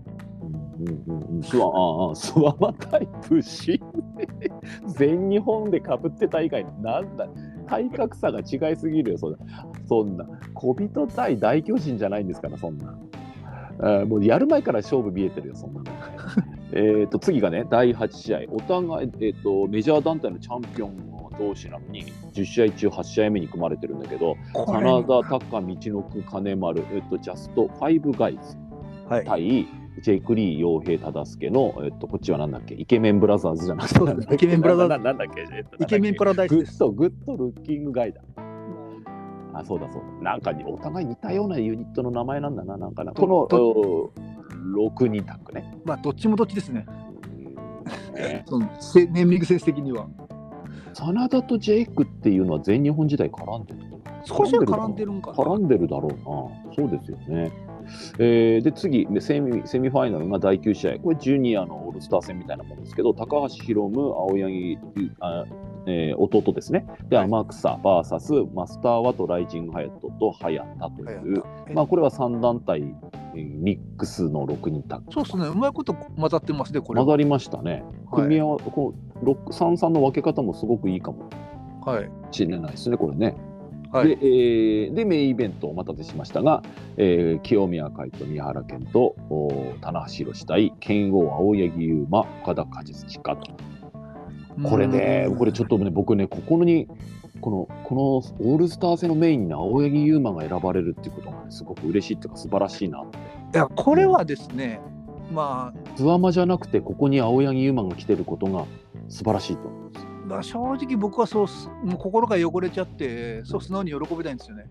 [0.79, 1.37] うんうんうん。
[1.37, 3.81] うん、スワああスワマタイプし
[4.87, 7.27] 全日本でかぶってた以外なんだ？
[7.67, 9.37] 体格差が違いすぎるよそんな。
[9.87, 10.25] そんな。
[10.53, 12.97] 小人対大巨人じゃないんですからそんな。
[14.05, 15.85] もうやる前から勝負見えてるよそんなの。
[16.73, 18.39] えーと次がね第8試合。
[18.49, 28.57] お互い、えー、とメジャー団体のチャンピオン同士なのに10試合中8試合目に組まれてるんだけど真田、タカ、道のく、金丸、えっと、 Just Five Guys
[29.07, 29.67] はい。
[29.97, 36.55] 対、ジェイク・リー、傭兵、忠助の、えっと、こっちはなんだっけ、イケメンブラザーズじゃなくて、イケメンブラザーズなんだっけ、えっとイケメンパラダイス。
[36.55, 38.21] Good、Good Looking Guy だ。
[39.53, 40.31] あ、そうだそうだ。
[40.31, 43.13] なんかにお互い似たようなユニットの名前なんだな、なんかな。
[43.13, 44.11] このとお
[44.75, 45.77] 6人タッグね。
[45.85, 46.85] まあ、どっちもどっちですね。
[47.01, 47.07] うん
[48.17, 50.07] ね そのせネーミングセンス的には。
[50.93, 53.79] 真田とジェイクっていうのは全日本時代絡んでる
[54.23, 55.37] 少しは絡んでるんかな。
[55.37, 56.73] 絡んでるだろうな。
[56.75, 57.51] そうですよね。
[58.19, 64.77] えーで次セミ、セミファイナルが第9試合、これジュニアのオールスター戦みたいなものですけど、高橋宏夢、青柳、
[65.19, 65.45] あ
[65.85, 75.05] えー弟ですね、ではい天草 VS マスターワトライジングハヤトと早田という、まあ、これは3団体、えーミックスの6人タッグ。
[75.13, 77.05] そうですね、うまいこと混ざってますね、これは。
[77.05, 77.83] 混ざりましたね。
[78.11, 81.29] はい組み合わこう6 3、3の分け方もすごくいいかも
[81.85, 82.09] はい。
[82.31, 83.35] しれないですね、これね。
[83.91, 84.09] はい。
[84.09, 86.63] でえーでメインイベントお待たせしましたが、
[86.97, 89.15] えー清宮海斗宮原健と
[89.81, 93.51] 棚橋宏対剣王青柳優馬岡田果実親と。
[94.63, 96.87] これねこれちょっとね僕ねここに
[97.41, 98.01] このこの
[98.51, 103.17] オールスター戦のメインにね青柳優馬が選ばれるっていうことが、ね、すごく嬉しいっていうか素晴らしいなって。
[103.17, 103.21] い
[103.53, 104.81] や、これはですね、
[105.31, 108.65] まズワマじゃなくてここに青柳優馬が来てることが
[109.09, 114.65] 素晴らしいと思うんですまあ、正直僕はそうす、もう心が汚れちゃって、そう素直に喜びたいんですよね。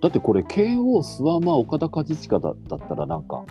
[0.00, 3.44] だってこれ慶応諏訪間岡田和親だだったらなんか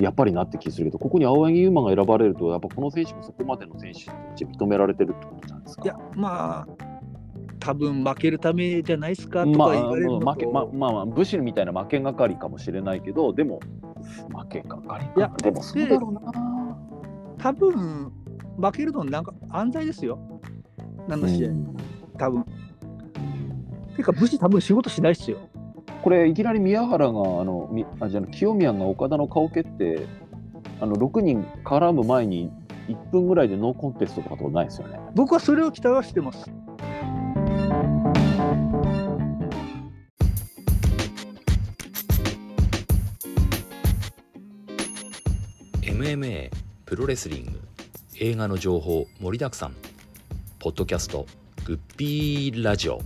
[0.00, 5.82] やっぱりなって気するけどここに青柳優馬が選ばれるとやっぱこの選手もそこまでの選手として認められてるってことなんですか。
[5.84, 6.66] いや、まあ、
[7.60, 13.60] 多分負けるためじゃないですかとまあか言われるのと、負けままあまあ武士みたいな負けがかりかもしれないけどでも
[14.36, 14.98] 負けがか。
[14.98, 16.20] りかいやでもそうだろうな。
[17.38, 18.12] 多分
[18.60, 20.18] 負けるのなんか安西ですよ。
[21.06, 21.76] 何の試合、うん
[22.18, 22.42] 多分。
[22.42, 22.50] て
[23.98, 25.38] いうか、武士多分仕事しないっすよ。
[26.02, 27.12] これいきなり宮原があ
[27.44, 30.06] のみあじゃあ清宮が岡田の顔蹴って
[30.80, 32.50] あの6人絡む前に
[32.88, 34.98] 1分ぐらいでノーコンテストとかとないですよね。
[35.14, 36.50] 僕はそれを期待はしてます。
[45.82, 46.50] MMA
[46.84, 47.60] プロレスリング
[48.20, 49.76] 映画の情報盛りだくさん。
[50.58, 51.24] ポッドキャスト
[51.64, 53.00] グッピーラジオ。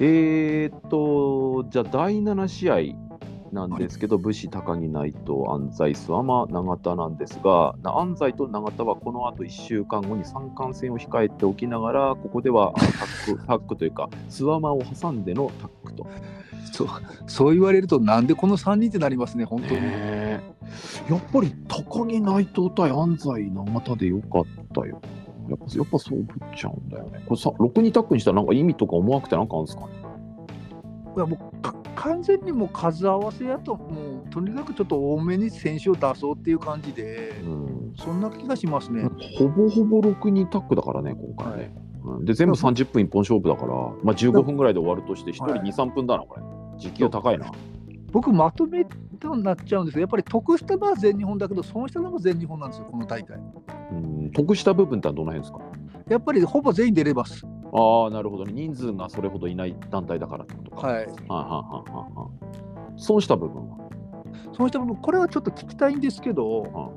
[0.00, 3.05] えー、っとじゃあ第7試合
[3.56, 16.06] なんですけど、武士、高木、内藤、安西、諏訪間、永田なんですが、な安西と永田はこの後1週間後に三冠戦を控えておきながら、ここではあタック タックというか、諏訪間を挟んでのタックと。
[16.72, 16.88] そう
[17.26, 19.80] そう言われると、なんでこの3人ってなりますね、本当に。
[19.80, 20.40] ねえ
[21.08, 25.00] やっぱり高木、内藤対安西、永田でよかったよ。
[25.48, 27.22] やっぱやっぱそう思っちゃうんだよね。
[27.26, 30.05] これさ6にタックにしたらなんか意味とか思わなくてなんかあるんですかね。
[31.16, 39.08] いやもうか完全にもう数合わせやと、もうとにかくちょっと多めに選手を出そうっていう感じで、うんそんな気がしますね。
[39.38, 41.74] ほぼほぼ6にタックだからね、今回ね。
[42.04, 43.72] うんで、全部30分一本勝負だから、
[44.04, 46.42] まあ、15分ぐらいで終わるとして、1人はい2、3分だな、これ。
[46.78, 47.50] 時給高いな。
[48.12, 48.84] 僕、まとめ
[49.18, 53.38] となっちゃうんですけど、やっぱり得したのは全日本だけど、損したのも全日本なんですよ、この大会。
[53.90, 55.60] うん、得した部分ってのはどの辺ですか？
[56.08, 57.44] やっぱりほぼ全員出れます。
[57.78, 58.52] ああ、なるほどね。
[58.52, 60.86] 人数がそれほどいない団体だからってことか。
[60.86, 60.96] はい。
[60.96, 62.28] はいはいはいはいは
[62.96, 63.00] い。
[63.00, 63.76] 損した部分は？
[64.52, 66.92] そうした部分、これはちょっと聞きたいんですけど、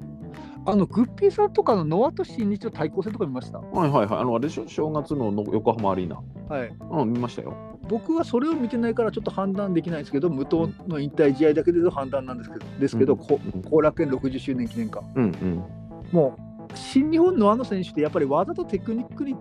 [0.66, 4.20] あのグッピーさんとかのノアと新日の対抗戦とか見ました、はいはいはい。
[4.22, 6.22] あの、あれでしょ、正月のの横浜アリーナ。
[6.48, 7.54] はい、うん、見ましたよ。
[7.90, 15.64] 僕はそれを見てないからちょっと判断できないんですけど、無党の引退試合だけでの判断なんですけど、ですけど、うんこうん後楽園60周年記念館、うんうん。
[16.12, 19.36] もう新日本のあの選手ってやっぱり技とテクニックに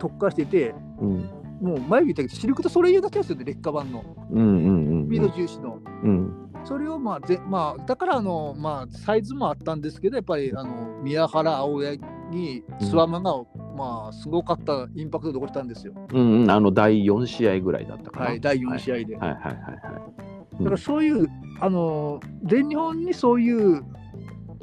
[0.00, 5.78] 特化してて、うんもう前言ったけど、シルクとそれ言うだけですよね、劣化版の、うんうんうんスピード重視の。
[6.02, 11.98] うんそれをまあぜ、まあ、だからあの、まあ、サイズもあったんですけど、やっぱりあの宮原、青柳、
[12.30, 13.32] 諏訪間が、
[13.74, 16.50] まあ、すごかったインパクトで残したんですよ、うんうん。
[16.50, 18.26] あの、第4試合ぐらいだったかな。
[18.26, 19.16] はい、第4試合で。
[19.16, 19.70] はいはいはいは
[20.52, 20.58] い。
[20.58, 21.26] だからそういう、
[21.60, 23.82] あの全日本にそういう、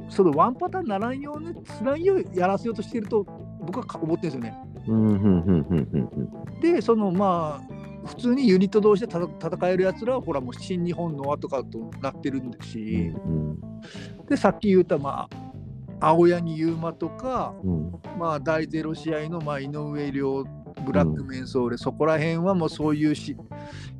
[0.09, 3.25] そのワンパターンならんように、つなぎをやらせようとしていると、
[3.61, 4.66] 僕はか思ってるんですよね。
[4.87, 6.09] うんうんうんうんうん
[6.51, 6.59] うん。
[6.61, 13.59] で、そのまあ、普通にユニット同士で戦えるやつらは、ほら、もう新日本の輪とかとなってるんですし、うん
[14.29, 15.47] で、さっき言った、まあ、
[15.99, 20.43] 青柳優馬とか、うんまあ、第0試合のまあ井上涼、
[20.85, 23.35] ブラックメンソーレ、そこら辺はもうそういうし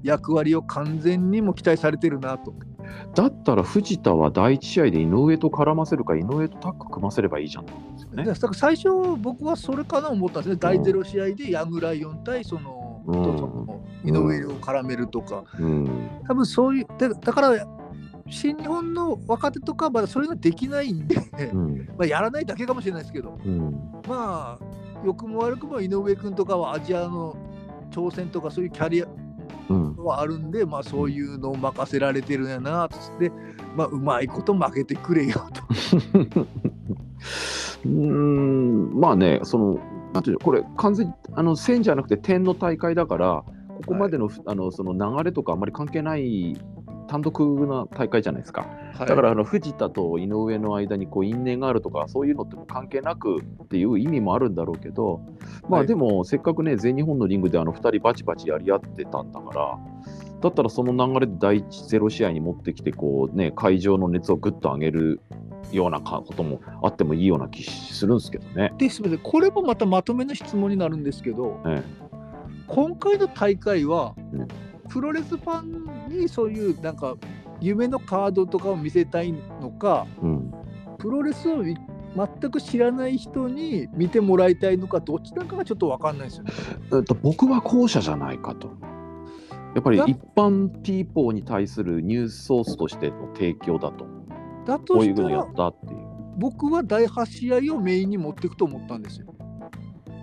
[0.03, 2.53] 役割を完全にも期待されてるなと。
[3.15, 7.65] だったら藤田は第一試合で井上と絡ませるか井上とタッグ組ませればいいじゃん
[8.17, 8.25] ね。
[8.25, 8.35] だ。
[8.35, 14.09] から最初、僕はそれかなと思ったんですね、第0試合でヤングライオン対その、うん。
[14.09, 16.09] 井上涼を絡めるとか、うん。
[16.27, 17.67] 多分そういう、だだから、
[18.29, 21.15] 新日本の若手とかはまだそれができないんで、
[21.53, 21.87] うん。
[21.97, 23.71] まあやらないだけかもしれないですけど、うん。
[24.07, 24.59] まあ、
[25.05, 27.35] 良くも悪くも井上君とかはアジアの
[27.91, 29.07] 挑戦とかそういうキャリア
[29.69, 29.95] うん。
[29.97, 32.97] はあるんで、まあ、そういうのを任せられてるんやなと。
[32.97, 33.31] って、
[33.75, 35.61] まあ、うまいこと負けてくれよと。
[37.85, 39.79] うーんまあね、その、
[40.13, 43.43] なんていうの、これ、完全にあの線じゃなくて点の大会だから、
[43.77, 46.57] ここまでの,、あのその流れとかあんまり関係ない
[47.07, 48.65] 単独な大会じゃないですか。
[48.99, 55.21] だからあの藤田と井上の間にこう因縁があるとかそういうのっても関係なくっていう意味もあるんだろうけど、
[55.69, 55.85] まはい。
[55.85, 59.77] あでもせっかくね全日本のリングであの2人バチバチやり合ってたんだから
[60.41, 65.21] だったらその流れで第一ゼロ試合に持ってきてこうね会場の熱をぐっと上げる
[65.71, 68.73] ようなかこともあってもいいような気するんですけどね。
[68.77, 71.83] ですので、これもまたまとめの質問になるんですけど、え
[72.67, 74.47] 今回の大会は、うん
[74.89, 77.15] プロレスファンにそういうなんか
[77.59, 80.53] 夢のカードとかを見せたいのか、えうん
[80.97, 81.75] プロレスをい
[82.15, 86.51] 全く知らない人に見てもらいたいのか、どっちなんかがちょっと分かんないですよね。
[86.93, 88.69] えっと、僕は後者じゃないかと。
[89.77, 94.07] やっぱりだ一般ピーポーに対するニュースソースとしての提供だと。
[94.65, 95.99] だことういうしたらのやっ、たっていう。
[96.37, 97.25] 僕は第8
[97.61, 99.35] 試合をメインに持っていくと思ったんですよ。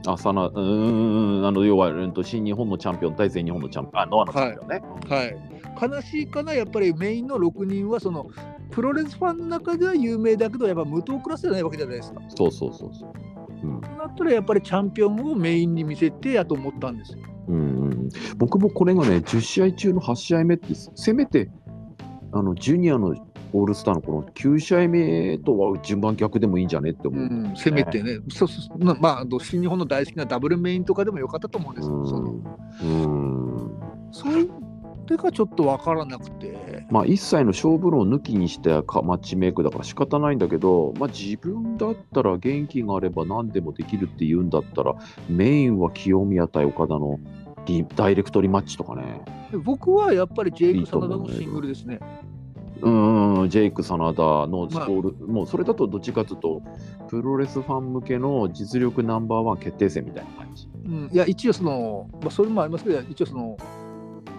[0.09, 4.83] あ、さな、うーん、あの、要は、うんと、新日本のチャンピオン対全日本のチャンピオン、あ、ノアのチャンピオンね。
[5.09, 5.37] はい、
[5.81, 8.27] 悲しいかな、やっぱりメインの6人はその
[8.73, 12.21] プロレスファンの中では有名だけど、やっぱ無党クラスじゃないわけじゃないですか。
[12.37, 13.13] そうそうそうそう。
[13.65, 13.81] うん。
[13.81, 17.19] だったらやっぱりチャンピオンをメインに見せてやと思ったんですよ。
[17.49, 21.51] うんうん、僕もこれがね、10試合中の8試合目って、せめて
[22.33, 23.15] あのジュニアの
[23.53, 27.23] オールスターのこの9試合目とは順番逆でもいいんじゃねって思う。
[27.23, 32.07] うん、せめてね、そうそうままあ、新日本の大好きなダブルメインとかでもよかったと思うんですよ。
[32.07, 32.33] その
[32.83, 33.71] うん。
[34.11, 34.29] そ
[35.11, 36.87] れがちょっと分からなくて。
[36.91, 44.95] まあ、一切の勝負論を抜きにしてかマッチメイクだから仕方ないんだけど、まあ、自分だったら元気があれば何でもできるって言うんだったら
[45.29, 47.19] メインは清宮対岡田の
[47.67, 52.01] リダイレクトリマッチとかね僕はやっぱりジェイク・サナダのシングルですね。
[52.81, 56.63] うんうん、ジェイク・真田のスコール、もうそれだとどっちかというと、
[57.09, 60.69] プロレスファン向けの実力ナンバーワン決定戦みたいな感じ。
[60.85, 63.57] うん、いや一応その、まあ、それもありますけど一応その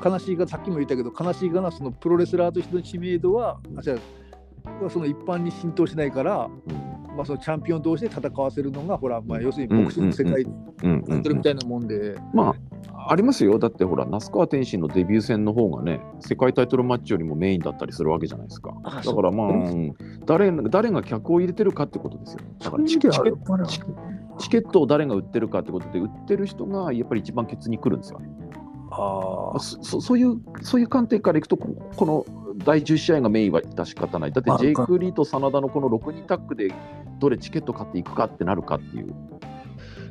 [0.03, 12.55] 悲しいがさっきも言ったけど悲しいがなそのプロレスラーとしての知名度はあじゃあその一般に浸透しないから、うんまあ、そのチャンピオン同士で戦わせるのがほら、まあ、要するにボクシングの世界うんうんやってるみたいなもんで、まあ、
[13.07, 13.57] ありますよ。
[13.59, 18.73] だってほら、那須川天心のデビュー戦の方がね、世界タイトルマッチよりもメインだったりするわけじゃないですか。
[18.83, 22.39] あだからまあ、うん誰誰が客を入れてるかってことですよ。
[22.59, 23.31] だからチケチケ
[23.67, 23.85] チケ
[24.37, 28.27] チケットを誰が売ってるかってことで、売ってる人がやっぱり一番ケツに来るんですよね。
[28.97, 32.25] ああそそそういうそういう観点からいくと、ここの
[32.57, 34.31] 第10試合がメインは致し方ない。
[34.31, 36.73] だってあジェイク・リーと真田のこの6人タッグで
[37.19, 39.13] どれチケット買っていくかってなるかっていう。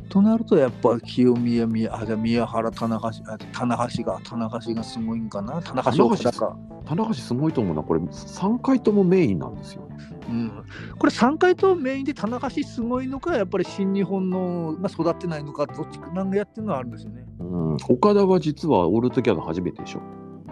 [0.08, 5.60] となるとやっぱ清宮宮あじゃあ宮原田中氏あ棚橋が棚橋がすごいんかな？
[5.60, 8.00] 棚橋岡田か、棚橋すごいと思うな、これ。
[8.00, 9.88] 3回ともメインなんですよ。
[10.28, 10.64] うん、
[10.98, 17.24] これ3回とメインで棚橋すごいのかやっぱり新日本のが育ってないのかどっちかなんかやってるのはあるんですよね。
[17.40, 20.00] うん、岡田は実は ALL TOGETHER 初めてでしょ。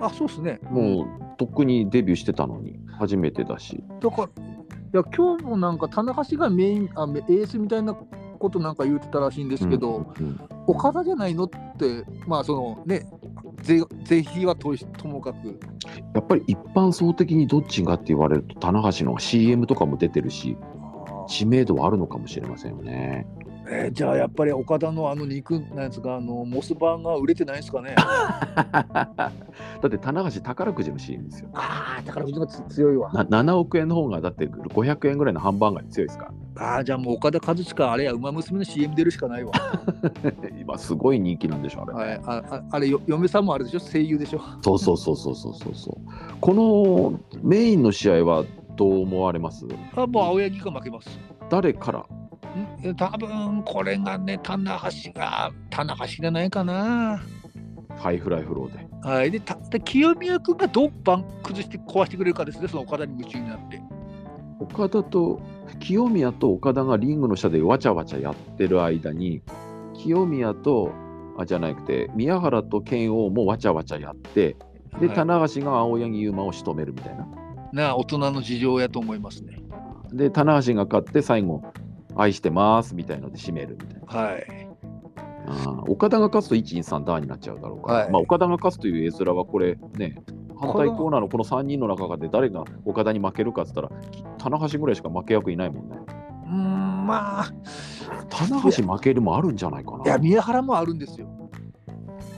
[0.00, 0.61] あそうですね。
[0.64, 3.82] もうとっくにデビューしてたのに初めてだし。
[4.00, 4.28] だからい
[4.92, 7.96] や今日もなんか棚橋がメインあメエースみたいな
[8.43, 13.05] ことなんか言ってたらしいんですけど、うんうん岡田じゃないのってまあそのね
[13.62, 15.59] ぜぜひはとしともかく
[16.14, 20.57] やっぱり一般層的にどっちがって言われると棚橋の CM とかも出てるし
[21.28, 23.26] 知名度はあるのかもしれませんよね。
[23.74, 27.94] えーじゃあやっぱり岡田のあの肉のやつがあのモスバーが売れてないですかね？
[27.96, 29.32] だ
[29.86, 31.48] って棚橋宝くじの CM ですよ。
[31.54, 40.50] ああ宝くじがつ強いわな7億円の方がだって500円ぐらいのハンバーガーに強いですかああじゃあもう岡田和親あれや馬娘の CM 出るしかないわら。
[40.60, 41.92] 今すごい人気なんでしょあれ。
[41.92, 43.80] はい、あああれよ嫁さんもあれでしょ？
[43.80, 44.40] 声優でしょ？
[44.62, 46.10] そうそうそうそうそうそうそう。
[46.40, 48.44] このメインの試合は
[48.76, 49.66] どう思われます？
[49.96, 51.18] あもう青柳が負けます
[51.50, 52.06] 誰から
[52.96, 57.20] 多分これがね棚橋が棚橋じゃないかな。
[57.96, 59.09] ハイフライフローで。
[59.09, 59.30] はい。
[59.30, 63.80] でたで清宮君がどうバン崩して壊してくれるかですねその岡田に夢中になって。
[64.61, 65.40] 岡田と
[65.80, 69.42] 清宮と岡田がリングの下でわちゃわちゃやってる間に
[69.94, 70.92] 清宮と
[71.38, 74.57] あじゃなくて宮原と拳王もわちゃわちゃやって
[75.00, 75.16] で、はい。
[75.16, 77.26] 棚橋が青柳優馬を仕留めるみたいな。
[77.72, 79.59] なあ大人の事情やと思いますね。
[80.12, 81.62] で棚橋が勝って最後
[82.16, 84.30] 愛してますみたいので締めるみたいな。
[84.30, 84.68] はい
[85.44, 90.22] あー岡田が勝つと123ダーになっちゃうだろうから、はいまあ、岡田が勝つという絵面はこれね
[90.56, 95.96] 反対コーナーのこの3人の中で誰が岡田に負けるかっつったらき棚橋ぐらいしか負け役いないもんね。
[96.46, 97.52] うーんまあ
[98.28, 100.04] 棚橋負けるもあるんじゃないかな。
[100.04, 101.26] いや宮原もあるんですよ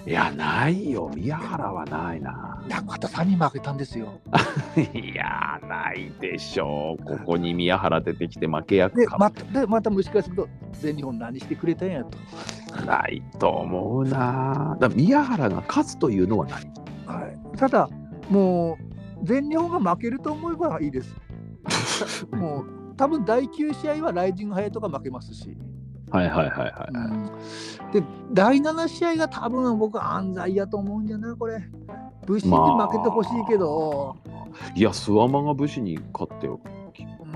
[0.07, 1.11] いや、ないよ。
[1.15, 2.63] 宮原はないな。
[2.69, 4.21] 中田さんに負けたんですよ
[4.77, 7.05] いや、ないでしょう。
[7.05, 12.19] ここに宮原出てきて負け役かでまたでまた蒸し返すと全日本何してくれたんやと
[12.85, 14.77] ないと思うな。
[14.79, 16.71] だ宮原が勝つというのはない。
[17.07, 17.89] はい、ただ、
[18.29, 18.79] も
[19.23, 21.15] う全日本が負けると思えばいいです。
[22.33, 25.57] もう多分第9試合はライジングハヤトが負けますし、
[26.15, 26.95] はいはいはいはい。
[26.95, 27.27] うん。
[27.93, 28.03] で
[28.33, 31.61] 第7試合が多分僕は安西やと思うんじゃなこれ。
[32.27, 34.17] 武士に負けてほしいけど、
[34.75, 36.84] いや、諏訪間が武士に勝ってき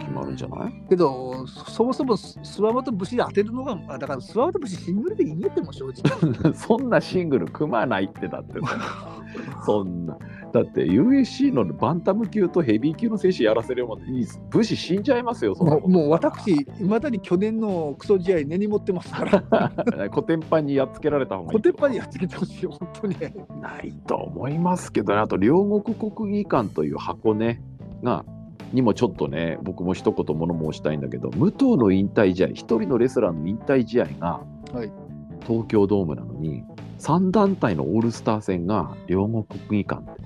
[0.09, 0.73] 決まるんじゃない？
[0.89, 6.53] けどそそもそもス諏訪間と武士で当てるのがあだから諏訪武士シングルでいいやっても正直。
[6.55, 9.21] そんなシングル組まないってだってさ
[9.65, 10.17] そんな。
[10.51, 21.57] だって USC のバンタム級とヘビー級の選手やらせるように武士死んじゃいますよ、そんなこともうもう私、いまだに去年のクソ試合根に持ってますから、コテンパンにやっつけられた方がいい。
[21.59, 23.17] コテンパンにやっつけてほしい、本当に。
[23.61, 27.61] ないと思いますけどね、あと両国国技館という箱根
[28.03, 28.25] が、
[28.73, 34.41] にもちょっとね、僕も一言物申したいんだけど、武藤の引退試合、一人のレスラーの引退試合が
[34.73, 34.91] はい
[35.47, 36.65] 東京ドームなのに、
[36.99, 40.23] 3団体のオールスター戦が両国国技館って、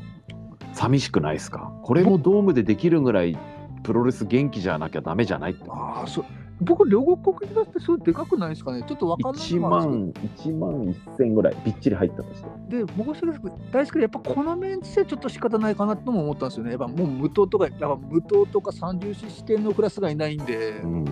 [0.72, 1.72] 寂しくないですか？
[1.82, 3.38] これもドームでできるぐらい
[3.82, 5.64] プロレス元気じゃなきゃダメじゃないって。
[5.68, 6.24] ああ、そう。
[6.62, 8.82] 僕、両国国技館ってすごいでかくないですかね？
[8.86, 12.48] ちょっとわかんない1のもあるんで万、1万1000ぐらいびっちり入ったとして。
[12.78, 13.32] で、僕はそれ
[13.70, 16.70] 大好きで、やっぱこのメンツでちょっと仕方ないかなとも思ったんですよね。
[16.70, 21.04] やっぱもう無党とか、やっぱ無党とか三重視視点のクラスがいないんで、うん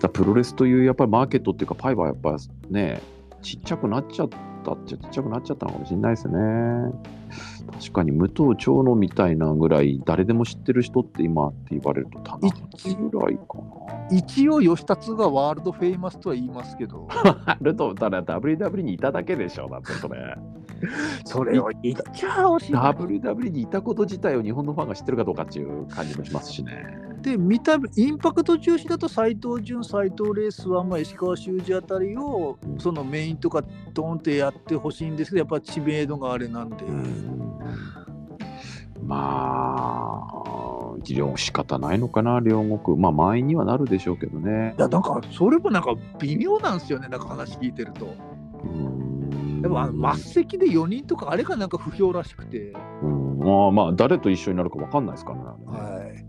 [0.00, 2.36] だプロレスというやっぱりマーケットっていうかパイはやっぱ
[2.70, 3.00] ね
[3.40, 4.28] ちっちゃくなっちゃっ
[4.64, 6.34] たっちゃちっちゃくなっちゃったのかもしれないですね
[7.70, 13.42] 確かに武藤長野みたいなぐらい誰でも知ってる人って今って言われると田中ぐらいか
[14.10, 20.36] 一応吉達がワールドフェイマスとは言いますけど、な あるとただ WW にいただけでしょだってそれ
[21.24, 22.92] それを言っちゃ惜しいな。
[22.92, 26.98] WW にいたこと自体を日本のファンが知ってるかどうかっていう感じもしますしね。
[27.20, 33.62] で、見た目、インパクト重視だと斎藤潤、斎藤レースは、まあ、石川修司あたりを、そのメインとか、
[33.94, 36.84] ドンってやってほしいんですけど、やっぱ知名度があれなんで。
[39.04, 42.98] まあ、両仕方ないのかな、両国。
[42.98, 44.80] まあ、満員にはなるでしょうけどねい。
[44.80, 48.14] や、なんか、それもなんか微妙なんですよね、なんか話聞いてると。
[48.64, 49.11] うん
[49.62, 52.72] でも、あの末席で4人とか、あれがなんか不評らしくて。
[53.02, 55.44] うんまあまあ、誰と一緒になるか分かんないですからね。
[55.66, 56.24] はい。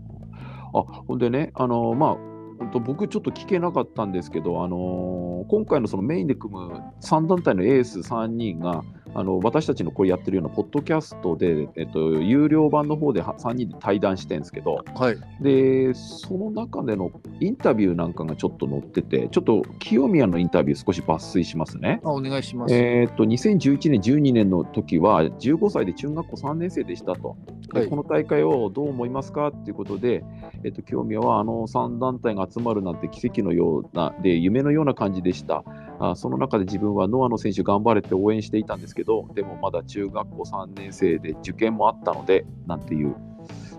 [0.74, 2.10] あほんでね、あのまあ、
[2.58, 8.82] 本当僕ちょっと聞けなかったんですけど、あの今回のそのメインで組む3団体のエース3人が、
[9.14, 15.16] あの私たちのこれやってるようなポッドキャストで、えっと、有料版の方では3人で対談してるんですけど、はい。
[15.40, 22.00] で、その中でのインタビューなんかがちょっと載ってて、ちょっと清宮のインタビュー少し抜粋しますね。
[22.02, 22.74] あお願いします。
[22.74, 27.36] えーっと2011年、12年の時は15歳で中学校3年生でしたと、
[27.72, 30.24] ではいこの大会をどう思いますかっていうことで、
[30.64, 35.62] えっと清宮はあの3団体が集まるなんて奇跡のような、で夢のような感じでした。
[35.98, 43.14] あその中で自分はノアの選手頑張れて応援していたんですけど、でもまだ中学校3年生で受験もあったので、なんていう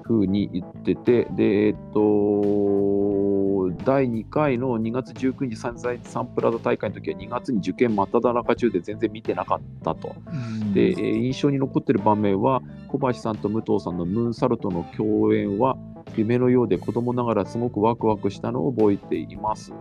[0.03, 10.16] ふうに言ってて、で、えっと、第2回の2月19日サンザイサンプラザ大会の時は2月に受験真っ只中中で全然見てなかったと。
[10.28, 15.78] うんで、えー印象に残ってる場面は小橋さんと武藤さんのムーンサルトの共演は
[16.16, 19.74] 夢のようで子供ながらすごくワクワクしたのを覚えています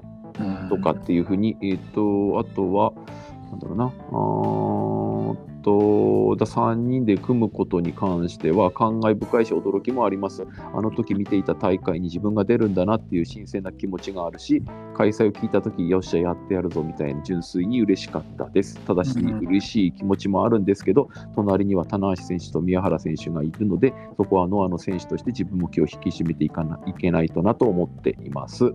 [0.69, 2.93] とかっていうふうに、えっ、と、あとは、
[3.51, 5.14] なんだろうな、あ
[5.63, 10.47] と、だ3人で組むことに関しては、感慨深いし、驚きもあります。
[10.75, 14.63] あの時見ていた大会に自分が出るんだなっていう新鮮な気持ちがあるし、
[14.95, 18.79] 開催を聞いた時よっしゃ、やってやるぞみたいな純粋に嬉しかったです。
[18.81, 28.75] ただし、うん嬉しい気持ちもあるんですけど、隣には棚橋選手と宮原選手がいるので、そこはノアの選手として自分も気を引き締めていかないけないとなと思っています。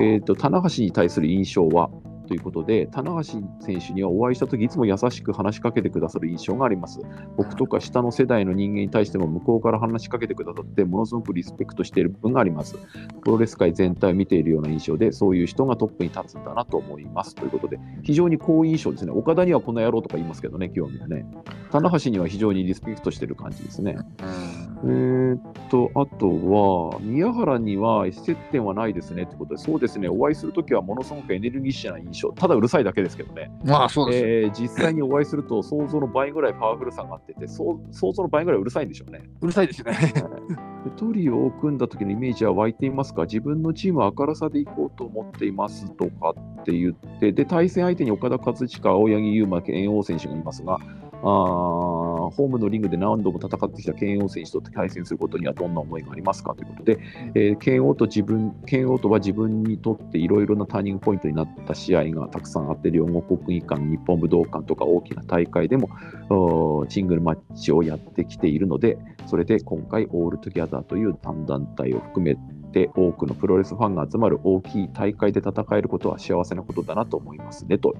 [0.00, 1.90] えー、と棚橋に対する印象は？
[2.30, 3.22] ということで、棚橋
[3.58, 7.00] 選手にはお会いしたとき、いつも優しく話しかけてくださる印象があります。
[7.36, 12.78] 僕とか下の世代の人間に対しても向こうから話しかけてくださって、ものすごくリスペクトしている部分があります。
[13.22, 17.34] プロレス界全体を見ているような印象で、そういう人がトップに立つんだなと思います。
[17.34, 19.10] ということで、非常に好印象ですね。
[19.10, 21.26] 岡田にはこの野郎とか言いますけどね、興味はね。
[21.72, 23.96] 棚橋には非常にリスペクトしている感じですね。
[24.82, 39.22] えーっと、あとは、宮原には接点はないですねってことで、そうですね、お会いするときはものすごくエネルギッシュな印象、ただうるさいだけですけどね、まあそうです、えー実際にお会いすると、想像の倍ぐらいパワフルさがあってて、想像の倍ぐらいうるさいんでしょうね。
[39.42, 39.92] うるさいですね。
[39.92, 43.24] でトリオを組んだ時のイメージは湧いていますか？
[43.24, 50.78] 自分のチームは明るさでいこうと思っていますとかって言って、で、対戦相手に岡田和親、青柳優馬、剣王選手がいますが、
[51.22, 56.98] あーホームのリングで何度も戦ってきた剣王選手と対戦することにはどんな思いがありますかということで、
[57.34, 65.90] えー剣王と自分、剣王とは自分にとっていろいろなターニングポイントになった試合がたくさんあって、両国国技館、日本武道館とか大きな大会でも
[66.88, 72.36] シングルマッチをやってきているので、それで今回、 ALL TOGETHER という3団体を含め
[72.70, 77.94] て、多くのプロレスファンが集まる大きい大会で戦えることは幸せなことだなと思いますねと、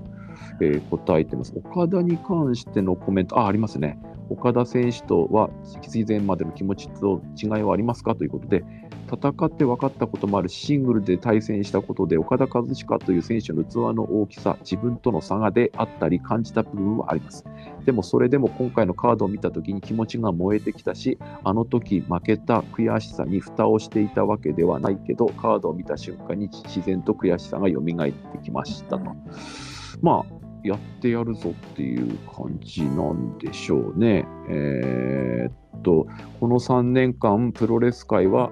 [0.60, 1.52] えー答えてます。
[1.56, 3.98] 岡田に関してのコメント、あ、ありますね。
[4.28, 5.50] 岡田選手とは、
[5.94, 8.14] 以前までの気持ちと違いはありますか？
[8.14, 8.64] ということで、
[9.10, 17.44] 戦って分かったこともあるしシングルで対戦したことで、オカダ・カズチカという選手の器の大きさ、自分との差がであったり感じた部分はあります。
[17.84, 29.10] でもそれでも今回のカードを見たときに気持ちが燃えてきたし、あの時負けた悔しさに蓋をしていたわけではないけど、カードを見た瞬間に自然と悔しさが蘇ってきましたと。
[30.02, 34.26] まあ、やってやるぞっていう感じなんでしょうね。
[34.48, 36.06] えーっと、
[36.38, 38.50] この3年間、プロレス界は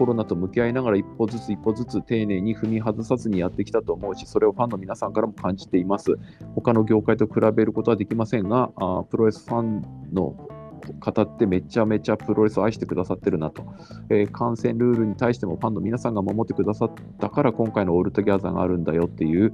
[0.00, 6.18] コロナと向き合いながら一歩ずつ一歩ずつ丁寧に踏み外さずにやってきたと思うし、それをファンの皆さんからも感じています。
[6.54, 10.34] 他の業界と比べることはできませんが、あプロレスファンの
[10.80, 13.64] 方ってめちゃめちゃプロレスを愛してくださってるなと、
[14.08, 19.52] えー観戦ルールに対してもファンの皆さんが守ってくださったから今回の ALL TOGETHER があるんだよっていう、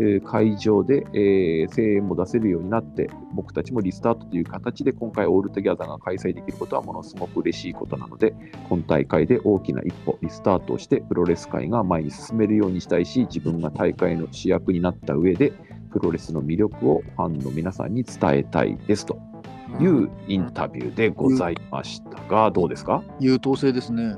[0.00, 8.34] えー会場で、えー声援も出せるようになって僕たちもリスタートという形で今回 ALL TOGETHER が開催できることはものすごく嬉しいことなので
[8.68, 15.52] 今大会で大きな一歩リスタートをしてプロレス界が前に進めるようにしたいし自分が大会の主役になった上で
[15.90, 19.37] プロレスの魅力をファンの皆さんに伝えたいですと。
[19.80, 23.02] いうインタビューでございましたが、どうですか？
[23.20, 24.16] 優等生ですね。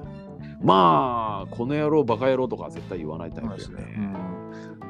[0.62, 3.94] まあ、この野郎、バカ野郎とかは絶対言わないタイプですね。
[3.96, 4.16] うん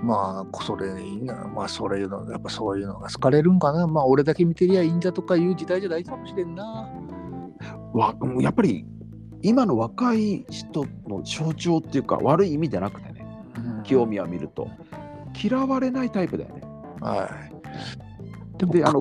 [0.02, 3.86] まあ、それいいな、まあ、それいうの、やっぱそういうのが好かれるんかな。
[3.86, 6.88] まあ、俺だけ見てりゃいいんだとかいう時代じゃないかもしれんな。
[7.92, 8.86] わやっぱり
[9.42, 14.68] 今の若い人の象徴っていうか悪い意味じゃなくてねうん清宮見ると
[15.42, 16.62] 嫌われないタイプだよね。
[17.00, 17.28] は
[18.54, 18.58] い。
[18.58, 19.00] でも、であの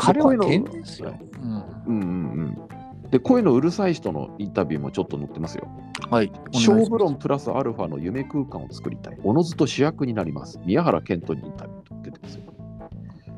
[0.00, 1.14] 彼は、ですよ。
[1.42, 1.50] うん。
[1.52, 2.58] うんうん
[3.04, 3.10] うん。
[3.10, 5.68] で声のうるさい人のインタビューもちょっと載ってますよ。
[6.10, 6.32] はい。
[6.52, 9.18] 勝負論プラスアルファの夢空間を作りたい。
[9.24, 10.60] おのずと主役になります。
[10.64, 12.42] 宮原健人にインタビューと出てますよ。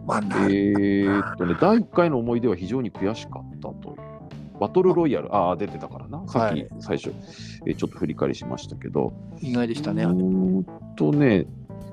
[0.07, 3.97] まあ、なえーっとね、第1回の思い出は非常に悔しかったという。
[4.61, 6.23] バトルロイヤル、ああ、出てたからな。
[6.29, 7.13] さっきはい最初、
[7.67, 10.05] えーちょっと振り返りしましたけど、意外でしたね。
[10.05, 11.47] うーんとね、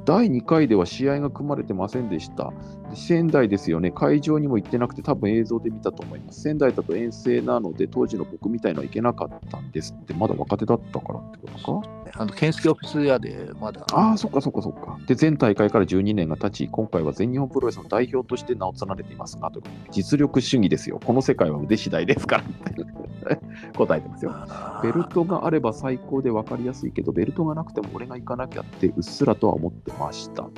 [0.06, 2.52] 第2回では試合が組まれてませんでした。
[2.90, 6.42] で仙台ですよね、会場にも行ってなくて、多分映像で見たと思います。
[6.42, 11.90] 仙台だと遠征なので、当時の僕みたいのは行けなかったんですって、まだ若手だったからってことか？
[12.18, 13.86] あの、健介オフィス屋で、まだ。
[13.94, 15.00] ああ、そっかそっかそっか。
[15.08, 19.62] で、前大会から12年が経ち、今回は全日本プロレスの代表として名を連ねていますが、と
[19.92, 21.00] 実力主義ですよ。
[21.04, 23.40] この世界は腕次第ですからって
[23.78, 24.34] 答えてますよ。
[24.82, 30.50] ベルトがあれば最高で分かりやすいけど、ベルトがなくても俺が行かなきゃってうっすらとは思ってました。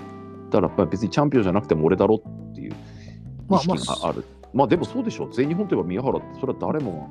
[0.60, 2.22] っぱり別にチャンピオンじゃなくても俺だろ
[2.52, 2.74] っていう
[3.52, 4.26] 意識がある。
[4.54, 5.30] まあ、でもそうでしょ。
[5.30, 7.10] 全日本といえば宮原って、それは誰も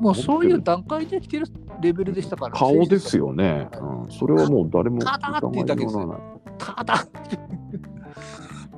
[0.00, 1.46] もうそういう段階で来てる
[1.80, 3.68] レベルでしたから、が顔ですよね。
[3.80, 6.00] うん、それはもう誰もただっていうだけですよ。
[6.00, 6.22] 疑いようがない。
[6.58, 7.06] ただ、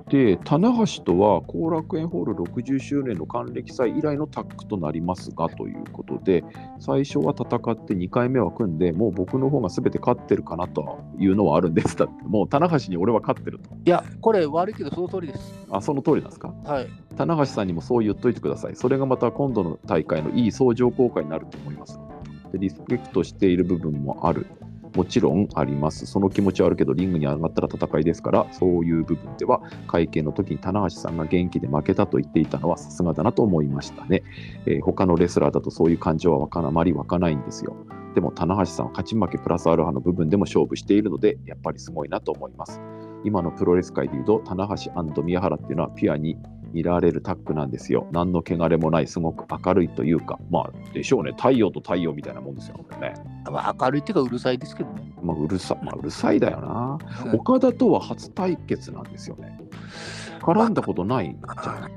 [0.09, 6.45] で、棚橋とは後楽園ホール60周年の還暦祭以来のタッグとなりますがということで、
[6.79, 11.97] 最初は戦って2回目は組んで、もう僕の方が全て勝ってるかなというのはあるんです。
[11.97, 13.71] だって、もう棚橋に俺は勝ってると。
[13.85, 15.67] いや、これ悪いけど、その通りです。
[15.71, 16.55] あ、その通りなんですか？
[16.65, 16.89] はい。
[17.17, 18.77] 棚橋さんにもそう言っといてください。
[18.77, 21.99] それがまた今度の大会のいい相乗効果になると思います。
[22.53, 24.47] でリスペクトしている部分もある。
[24.99, 26.07] もちろんあります。
[26.07, 34.25] その気持ちはあるけど、リングに上がったら戦いですから、そういう部分では、会見の時に棚橋さんが元気で負けたと言っていたのはさすがだなと思いましたね。
[34.67, 37.77] えー他のレスラーだとそういう感情はわかあまり湧かないんですよ。
[38.17, 42.81] でも、棚橋さんは勝ち負けプラスアルファの部分でも勝負しているので、やっぱりすごいなと思います。
[43.23, 46.37] 今のプロレス界でいうと、棚橋宮原っていうのはピュアに
[46.73, 48.07] 見られるタッグなんですよ。
[48.13, 51.33] 何の汚れもない、すごく明るいというか、まあ、でしょうね。
[51.37, 53.15] 太陽と太陽みたいなもんですよね。
[53.51, 55.13] まあ、明るいっていうか、うるさいですけどね。
[55.23, 56.99] まあ、うるさ、まあ、うるさいだよな。
[57.25, 59.59] うん岡田とは初対決なんですよね。
[60.41, 61.93] 絡んだことないんじゃない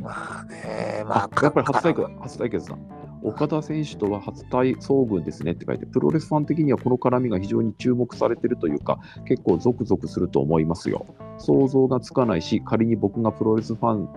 [0.00, 2.76] まあね、まああ、やっぱり初対決初対決だ。
[3.22, 11.06] 岡田選手とは初対遭遇ですねって書いて、プロレスファン的にはこの絡みが非常に注目されてるというか、結構ゾクゾクすると思いますよ。
[11.38, 14.08] 想像がつかないし、仮に僕がプロレスファン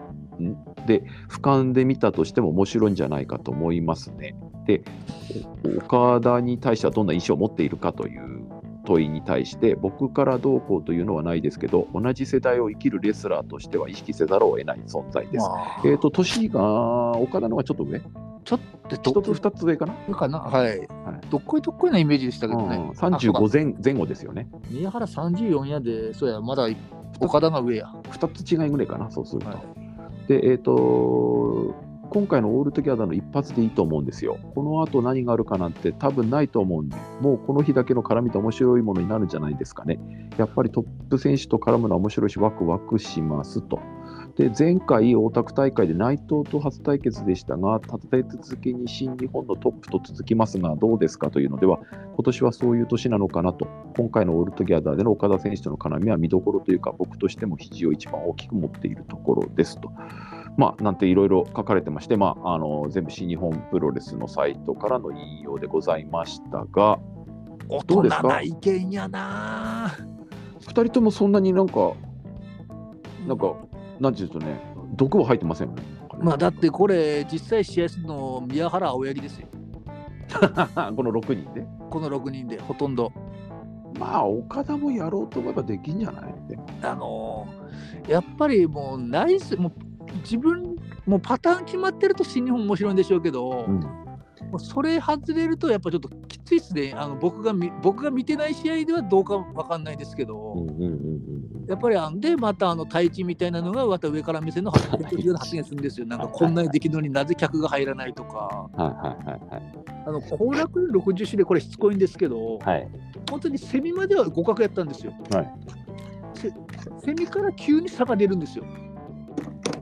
[0.41, 4.35] んで俯瞰で見たとしても面白いんじゃないかと思いますね。
[4.65, 4.81] で、
[5.65, 8.45] お岡田に対してはどんな印象を持っているかという
[8.85, 15.47] 問いに対して、僕からどうこうというのはないですけど、同じ世代を生きるレスラーとしては意識せざるを得ない存在です。
[15.47, 18.01] まあ、えっ、と、年が岡田の方がちょっと上？
[18.43, 20.39] ちょっと、一つ二つ上かな、どかな？
[20.39, 20.87] はい。
[21.29, 22.75] どっこいどっこいなイメージでしたけどね。
[22.77, 24.49] うん、あそうか35前前後ですよね。
[24.69, 26.67] 宮原34やで、そうや、まだ
[27.19, 27.93] 岡田が上や。
[28.09, 29.47] 二つ違いぐらいかな、そうすると。
[29.49, 29.81] はい
[30.27, 31.75] で、えっ、と、
[32.09, 34.37] 今回の ALL TOGETHER の一発でいいと思うんですよ。
[34.53, 39.99] この後何があるかなんて多分ないと思うんで、もうこの日だけの絡みで面白いものになるんじゃないですかね。
[40.37, 43.79] やっぱりトップ選手と絡むのは面白いし、ワクワクしますと。
[44.37, 51.79] で、前回大田区大会で内藤と初対決でしたが、立て続けに新日本のトップと続きますが、どうですかというのでは、
[52.15, 53.67] 今年はそういう年なのかなと。
[53.97, 59.91] 今回の ALL TOGETHER での岡田選手との絡みは見どころというか、僕としても比重を一番大きく持っているところですと。
[60.57, 66.99] まあ、なんていろいろ書かれてまして、まあ、あの全部新日本プロレスのサイトからの引用でございましたが、
[67.69, 68.21] 大どうですか？
[68.21, 69.91] 人な意見やな。
[70.61, 71.93] 2人ともそんなになんか、
[73.27, 73.55] なんか、
[74.01, 74.59] なんていうとね、
[74.95, 75.75] 毒は入ってません。
[76.19, 79.47] まあ、だってこれ、実際試合するの宮原青柳ですよ。
[80.95, 81.65] この6人で？
[81.89, 83.11] この6人で、ほとんど。
[83.99, 86.33] まあ、岡田もやろうと思えばできんじゃない
[86.81, 89.71] あのーやっぱりもう、ナイス、もう
[90.23, 90.75] 自分、
[91.05, 93.85] もうパターン決まってると新日本面白いんでしょうけど、うん
[94.51, 96.93] もうそれ外れると、やっぱちょっときついっすね。
[96.95, 100.67] あの僕が見僕が見てない試合ではどうかわかんないですけど、
[101.67, 104.97] やっぱりあんで、またあの対地みたいなのが、また上から目線の発
[105.55, 106.05] 言するんですよ。
[106.05, 108.89] なんかこんなにできるのになぜ客が入らないとか、はいは
[109.23, 109.73] いはいはい。
[110.05, 112.87] あの後楽園60種でこれしつこいんですけど、はい。
[113.29, 115.13] 本当にセミまでは互角やったんですよ。
[115.31, 115.53] はい
[116.33, 116.51] セ
[117.05, 118.65] セミから急に差が出るんですよ。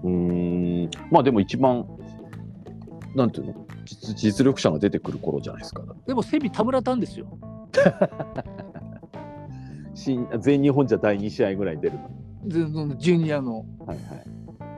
[0.03, 0.89] うーん。
[1.09, 1.87] まあでも一番、
[3.15, 3.67] なんていうの？
[3.89, 5.83] 実実力者が出てくる頃じゃないですか。
[6.05, 7.27] でもセミ田村たんですよ。
[9.93, 11.99] 新全日本じゃ第2試合ぐらいに出る
[12.47, 12.97] の。
[12.97, 13.65] ジュニアの。
[13.85, 13.97] はいは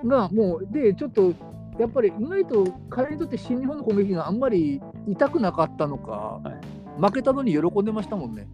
[0.03, 0.07] い。
[0.07, 1.33] がもうでちょっと
[1.77, 8.47] やっぱり意外と彼にとって新日本の攻撃があんまり痛くなかったのか、はい負けたのに喜んでましたもんね。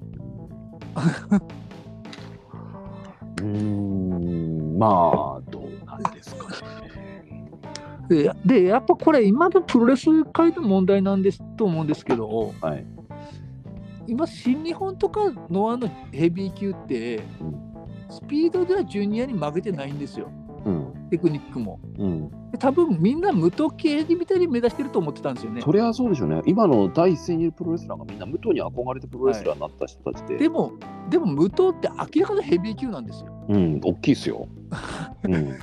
[3.41, 6.36] うーん、まあ、どうなんですかね。
[8.07, 12.85] ででやっぱこれ今のプロレス界の問題なんですと思うんですけどはい。
[14.09, 17.67] 今新日本とかノアのヘビー級って、うん
[18.09, 20.31] スピードではジュニアに負けてないんですよ
[20.65, 21.09] うん。
[21.09, 21.79] テクニックも。
[21.97, 22.51] うん。
[22.51, 25.61] で多分みんな無党系みたいに目指してると思ってたんですよね。
[25.61, 26.41] そりゃそうでしょうね。
[26.45, 30.73] 今の第一線にいるプロレスラーがみんな武藤に憧れてプロレスラーになった人たちで、でも
[31.09, 33.31] でも無党って明らかなヘビー級なんですよ。
[33.47, 34.47] うん、大きいですよ。
[35.23, 35.55] うん。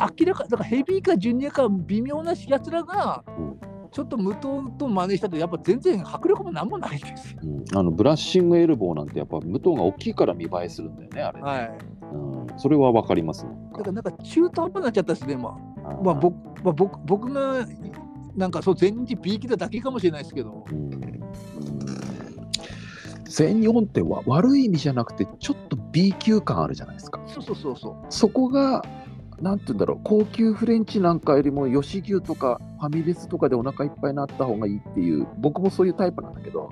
[0.00, 3.60] 明らかだからヘビーかジュニアか微妙なやつらが、うん
[3.92, 7.40] ちょっと無党と真似したってやっぱ全然迫力もなんもないんですよ。
[7.42, 11.42] うん、あのブラッシングエルボーなんてやっぱ武藤が大きいから見栄えするんだよね、あれね。
[11.42, 11.78] はい。
[12.12, 13.50] うん、それはわかりますね。
[13.72, 15.90] だからなんか中途半端になっちゃったですね、まあ。
[16.04, 17.66] まあ、僕まあ、僕僕が
[18.36, 21.10] なんかそう全日 B 級だだけかもしれないですけど、うんうん
[23.30, 27.20] 全日本ってわ悪い意味じゃなくてちょっと B 級感あるじゃないですか。
[27.28, 27.96] そうそうそうそう。
[28.08, 28.84] そこが
[29.40, 36.70] なんて言うんだろう高級フレンチなんかよりも吉牛とかファミレスとかでお腹いっぱいになった方がいいっていう僕もそういうタイプなんだけど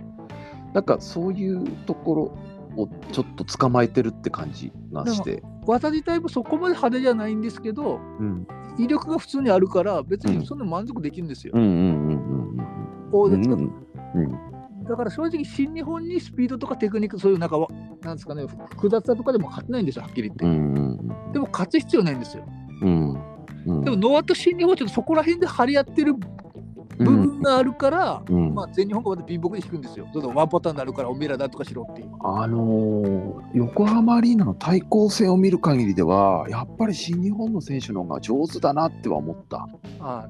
[0.75, 2.23] なんかそういうところ
[2.83, 5.43] をちょっと捕まえてるって感じがして。
[5.67, 8.47] 技自体もそこまで派手じゃないんですけど、うん
[8.79, 11.53] 威力が普通にあるから、別にそんな満足できるんですよ。
[14.89, 17.67] だから正直、新日本にスピードとかテクニック、そういうなんかわ、
[18.03, 20.45] なんですかね、複雑さとかでも勝てないんですよ、はっきり言って。
[20.45, 22.45] うんうんでも勝つ必要ないんですよ。
[22.83, 23.13] うん
[23.67, 30.09] うんでも、ノアと新日本はちょっとそこら辺で張り合ってる部分があるから、うんまあ、全日本がまた貧乏で引くんですよ。
[30.13, 32.11] ちょっとワンパターンになるから、おめえらなんとかしろっていう。
[32.23, 39.69] あのー横浜アリーナの対抗戦を見る限りではやっぱり新日本の選手の方が上手だなっては思った。
[39.99, 40.29] は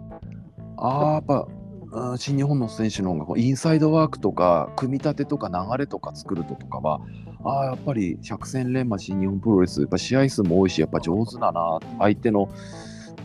[0.76, 1.48] あーやっぱ
[1.90, 2.18] うん。
[2.18, 7.00] 新日本の選手の方がインサイドワークとか組み立てとか流れとか作るととかは
[7.44, 12.48] あーやっぱり百戦錬磨新日本プロレスやっぱ試合数も多いしやっぱ上手だな相手の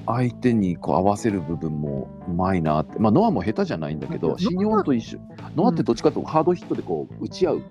[0.05, 2.99] 相手にこう合わせる部分もうまいなって。
[2.99, 5.20] まあノアも下手じゃないんだけど新日本と一緒
[5.55, 7.64] ノアってどっちかというとハードヒットでこう打ち合う。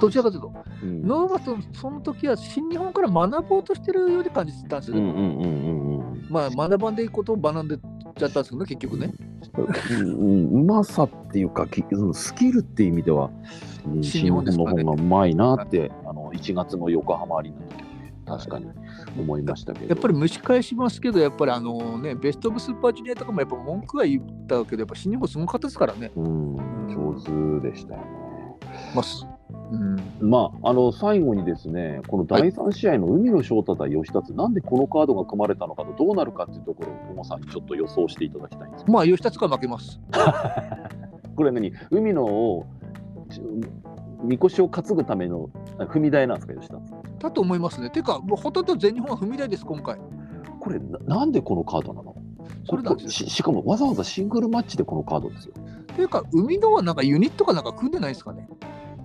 [0.00, 0.52] どちらかというと、
[0.84, 1.02] うん。
[1.02, 4.96] ノーバそその時は新日本から学ぼうとしてるように感じてたんですよ
[6.30, 9.12] まあ、学ばんでいくことを学んでちゃったんですけどね、結局ね。
[9.20, 11.66] うんうまさっていうか
[12.12, 13.30] スキルっていう意味では、
[13.86, 18.66] うん新日本の方がうまいなって、あの1月の横浜アリーナの時ね確かに
[19.18, 26.10] 思いましたけどやっぱり蒸し返しますけど、やっぱりあのね、ベスト・オブ・スーパージュニアとかもやっぱ文句は言ったけど、やっぱ新日本すごかったですからね。
[26.14, 26.56] うん
[26.88, 27.14] 上
[27.60, 28.06] 手でしたよね。
[28.94, 29.26] まあ、す
[29.72, 40.00] うん、まあ、あの最後にですね、この第3試合の海野翔太対吉達、なんでこのカードが組まれたのかと、どうなるかっていうところを、小野さんにちょっと予想していただきたいんですまあ、吉田が負けます。
[41.36, 42.66] これ何、海野を、
[43.30, 43.40] ち
[44.22, 45.48] みこしを担ぐための
[45.78, 46.92] あ踏み台なんですか、吉達。
[47.18, 47.90] だと思いますね。
[47.90, 49.98] てか、もうほとんど全日本は踏み台です、今回。
[50.60, 52.14] これな、なんでこのカードなの？
[52.68, 55.54] それなんですよししかもわざわざシングルマッチでこのカードですよ。
[55.96, 58.48] ていうか、海野はなんかユニットかなんか組んでないですかね？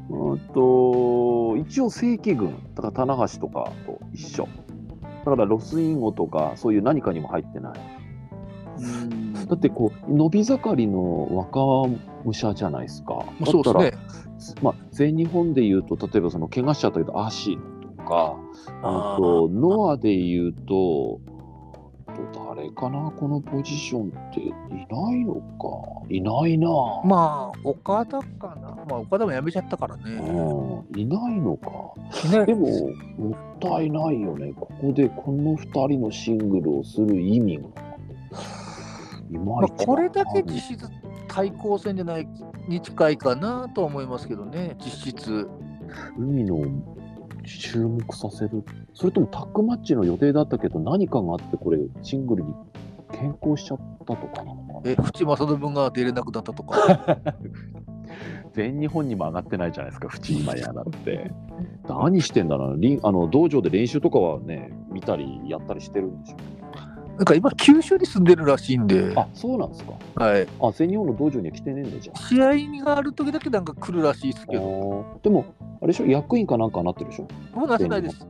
[0.09, 4.47] うーんと一応正規軍だから棚橋とかと一緒。
[5.25, 7.79] だからロスインゴとかそういう何かにも入ってない。
[8.77, 9.33] うん。
[9.33, 11.59] だってこう伸び盛りの若
[12.23, 13.25] 武者じゃないですか。
[13.39, 13.83] まあそうですね。
[13.83, 14.15] だったら
[14.61, 17.63] まあ、全日本でいうと例えばその怪我しちゃったけどアシノ
[17.97, 18.35] とか
[18.83, 21.19] あとノアでいうと
[22.15, 26.67] と誰かなこのポジションっていないのかいないな、
[27.03, 28.75] まあ、岡田かな。
[28.89, 30.03] まあ、岡田も辞めちゃったからね。
[30.05, 31.69] うん、いないのか
[32.37, 32.67] ねでも、
[33.17, 34.53] もったいないよね。
[34.55, 37.63] ここでこの2人のシングルをする意味が。
[39.31, 40.87] いまこれだけ実質
[41.27, 42.27] 対抗戦じゃない
[42.67, 45.49] に近いかなとは思いますけどね、実質。
[46.17, 46.57] 海の
[47.45, 48.63] 注目させる。
[48.93, 52.53] それともタッグマッチの予定だったけど、何かがあって、これ、シングルに
[53.11, 54.81] 変更しちゃったとかなのかな。
[54.85, 57.19] え、淵正信が出れなくなったとか。
[58.53, 61.31] 全日本にも上がってないじゃないですか、淵今やなって。
[61.87, 66.37] 何してんだろうあの道場で練習とかはね、見たりやったりしてるんでしょ
[67.17, 69.93] なんか今、九州に住んでるらしいんで、あ、そうなんですか。
[70.15, 72.15] はい、あ、全日本の道場には来てねえんだじゃん。
[72.15, 72.41] 試
[72.81, 75.45] 合がある時だけなんか来るらしいですけど、でも、
[75.81, 77.27] あれでしょ、役員かなんかなってるでしょ？
[77.57, 78.27] もうなせないです。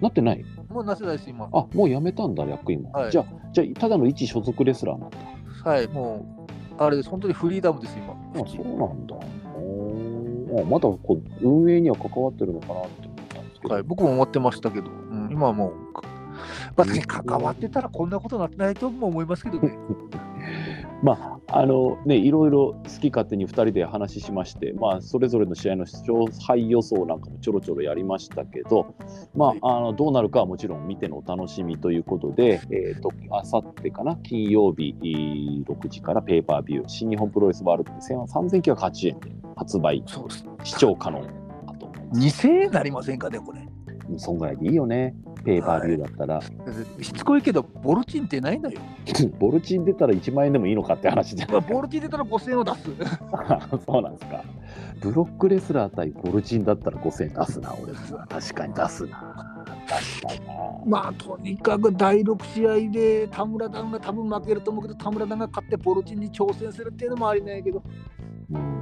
[0.00, 0.44] なってない？
[0.70, 1.46] もうなせないです、今。
[1.52, 2.92] あもう辞めたんだ、役員も。
[2.92, 5.18] はいじゃあ、じゃあただの一所属レスラーなんだ。
[5.64, 6.26] はい、も
[6.78, 8.14] う、あれです、本当にフリーダムです、今。
[8.42, 9.16] あそうなんだ。
[10.48, 15.72] おまだこう運営には関わってるのかなって思ったんですけはい、僕も思ってましたけど、うん、今はもう、
[16.76, 19.78] まあ、関わってたらこんなことなってないとも思いますけどね。
[21.02, 28.94] まあ、あのね、いろいろ好き勝手に2人で話しまして、まあ、それぞれの試合の勝敗予想なんかもちょろちょろやりましたけど、
[29.34, 34.94] まあ、あのどうなるかはもちろん見てのお楽しみということで、えーと、あさってかな、金曜日
[35.66, 40.02] 6時からペーパービュー、新日本プロレスワールドで3980円で発売、
[40.64, 41.28] 視聴可能だ
[41.78, 42.46] と思います。
[42.46, 43.66] 2000円なりませんかね、これ。
[44.16, 45.14] そんぐらいでいいよね。
[45.46, 46.42] ペーパービューだったら、は
[46.98, 48.80] い、しつこいけどボルチンってないのよ。
[49.38, 51.60] ボルチン出たら1万円でもいいのかって話じゃない。
[51.60, 52.90] ボルチン出たら5000円を出す。
[53.86, 54.42] そうなんですか。
[55.00, 57.92] ブロックレスラー対ボルチンだったら5000円出すな俺
[58.28, 59.64] 確かに出すな。
[59.86, 60.54] 確かにな。
[60.84, 67.84] まあとにかく第6試合で田村段が多分負けると思うけど田村段が勝ってボルチンに挑戦するっていうのもありないけど。
[68.50, 68.75] うん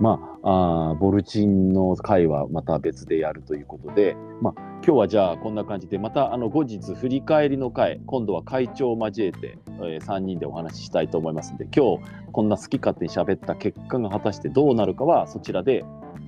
[0.00, 15.84] まあ、あボルチンの回はまた別でやるということで、まあ、今日はじゃあこんな感じでまたあの後日振り返りの回今度は会長を交えて、えー、3人でお話ししたいと思いますので今日こんな好き勝手に喋った結果が果たしてどうなるかはそちらで、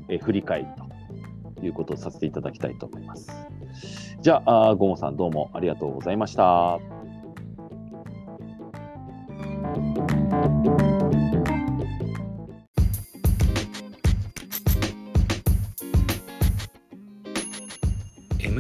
[0.09, 0.67] えー、振り返り
[1.57, 3.31] ということをさせていただきたいと思います。
[4.21, 6.96] じゃあ、ゴモさんどうもありがとうございました。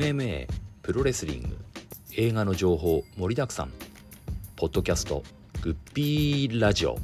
[0.06, 0.46] MMA
[0.82, 1.56] プロレスリング
[2.12, 3.72] 映画の情報盛りだくさん。
[4.54, 5.24] ポッドキャスト
[5.62, 6.96] グッピーラジオ。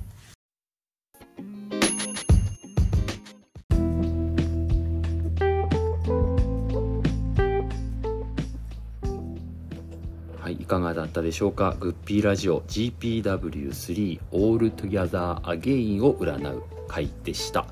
[10.41, 11.75] はいいかがだったでしょうか？
[11.81, 17.67] グッピーラジオ GPW3 ALL TOGETHER AGAIN を占う回でした。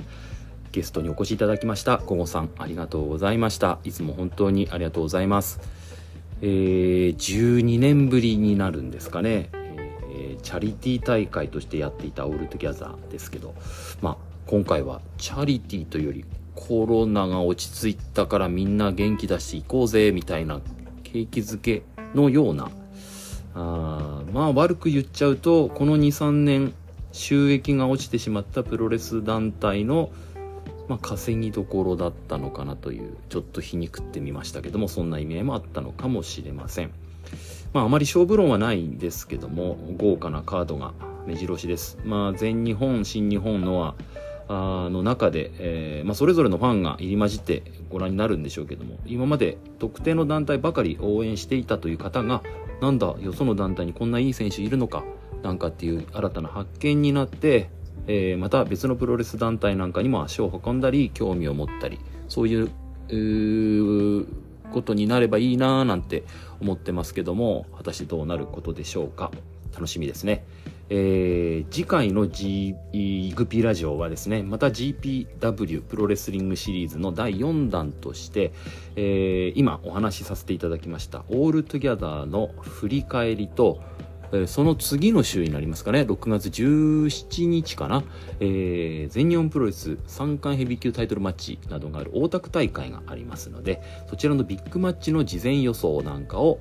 [0.72, 3.78] ゲストにお越しいただきました小郷さんありがとうございました。
[3.84, 5.60] いつも本当にありがとうございます。
[6.42, 13.54] えー、12年ぶりになるんですかね、えー、チャリティー大会としてやっていた ALL TOGETHER ですけど
[14.00, 14.16] まあ
[14.46, 20.60] 今回はチャリティーというよりコロナが落ち着いたからみんな元気出していこうぜみたいな
[21.04, 21.82] 景気づけ
[22.14, 22.70] のような
[23.54, 26.72] あまあ悪く言っちゃうとこの23年
[27.12, 30.10] 収益が落ちてしまったプロレス団体の
[30.90, 36.90] まあ、稼ぎどころだったのかなというちょっと皮肉ってみましたけどもそんな意味合いもあったのかもしれません。
[37.72, 40.92] まああまり勝負論はないんですけども豪華なカードが
[41.28, 41.96] 目白押しです。
[42.04, 43.94] まあ全日本新日本のは
[44.48, 52.42] あの中で、えーまあ、それぞれのファンが入り混じってご覧になるんでしょうけども今まで特定の団体ばかり応援していたという方が
[52.80, 55.04] なんだよその団体にこんないい選手いるのか
[55.44, 57.70] なんかっていう新たな発見になって
[58.06, 61.98] えー、また別のプロレス団体なんかにも足を運んだり興味を持ったり
[62.28, 64.26] そういう
[64.72, 66.24] ことになればいいなーなんて
[66.60, 69.30] 思ってますけども果たしてどうなることでしょうか。
[69.72, 70.44] 楽しみですね、
[70.88, 72.74] えー、次回の、G、
[73.34, 78.52] グピラジオはですねまた GPW プロレスリングシリーズの第4弾として、
[78.96, 83.80] えー、今お話しさせていただきました ALL TOGETHER の振り返りと
[84.32, 88.04] えその次の週になりますかね、6月17日かな、
[88.38, 96.60] えー、全日本プロレス三冠ヘビー級タイトルマッチなどがある大田区大会がありますので、そちらのビッグマッチの事前予想なんかを、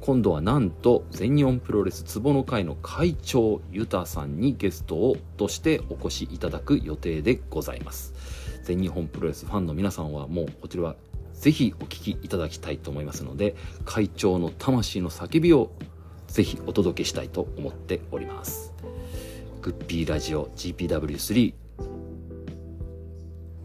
[0.00, 8.14] 今度はなんと全日本プロレス壺の会の会長ユタさんにゲストをとしてお越しいただく予定でございます。
[8.62, 10.96] 全日本プロレスファンの皆さんはもうこちらは
[11.32, 15.70] ぜひお聞きいただきたいと思いますので、会長の魂の叫びを
[16.28, 18.72] ぜひお届けしたいと思っております。
[19.60, 21.52] グッピーラジオ GPW3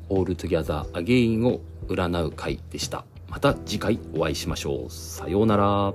[0.10, 3.06] オールトゥギャザーアゲインを占う会でした。
[3.30, 4.92] また次回お会いしましょう。
[4.92, 5.94] さようなら。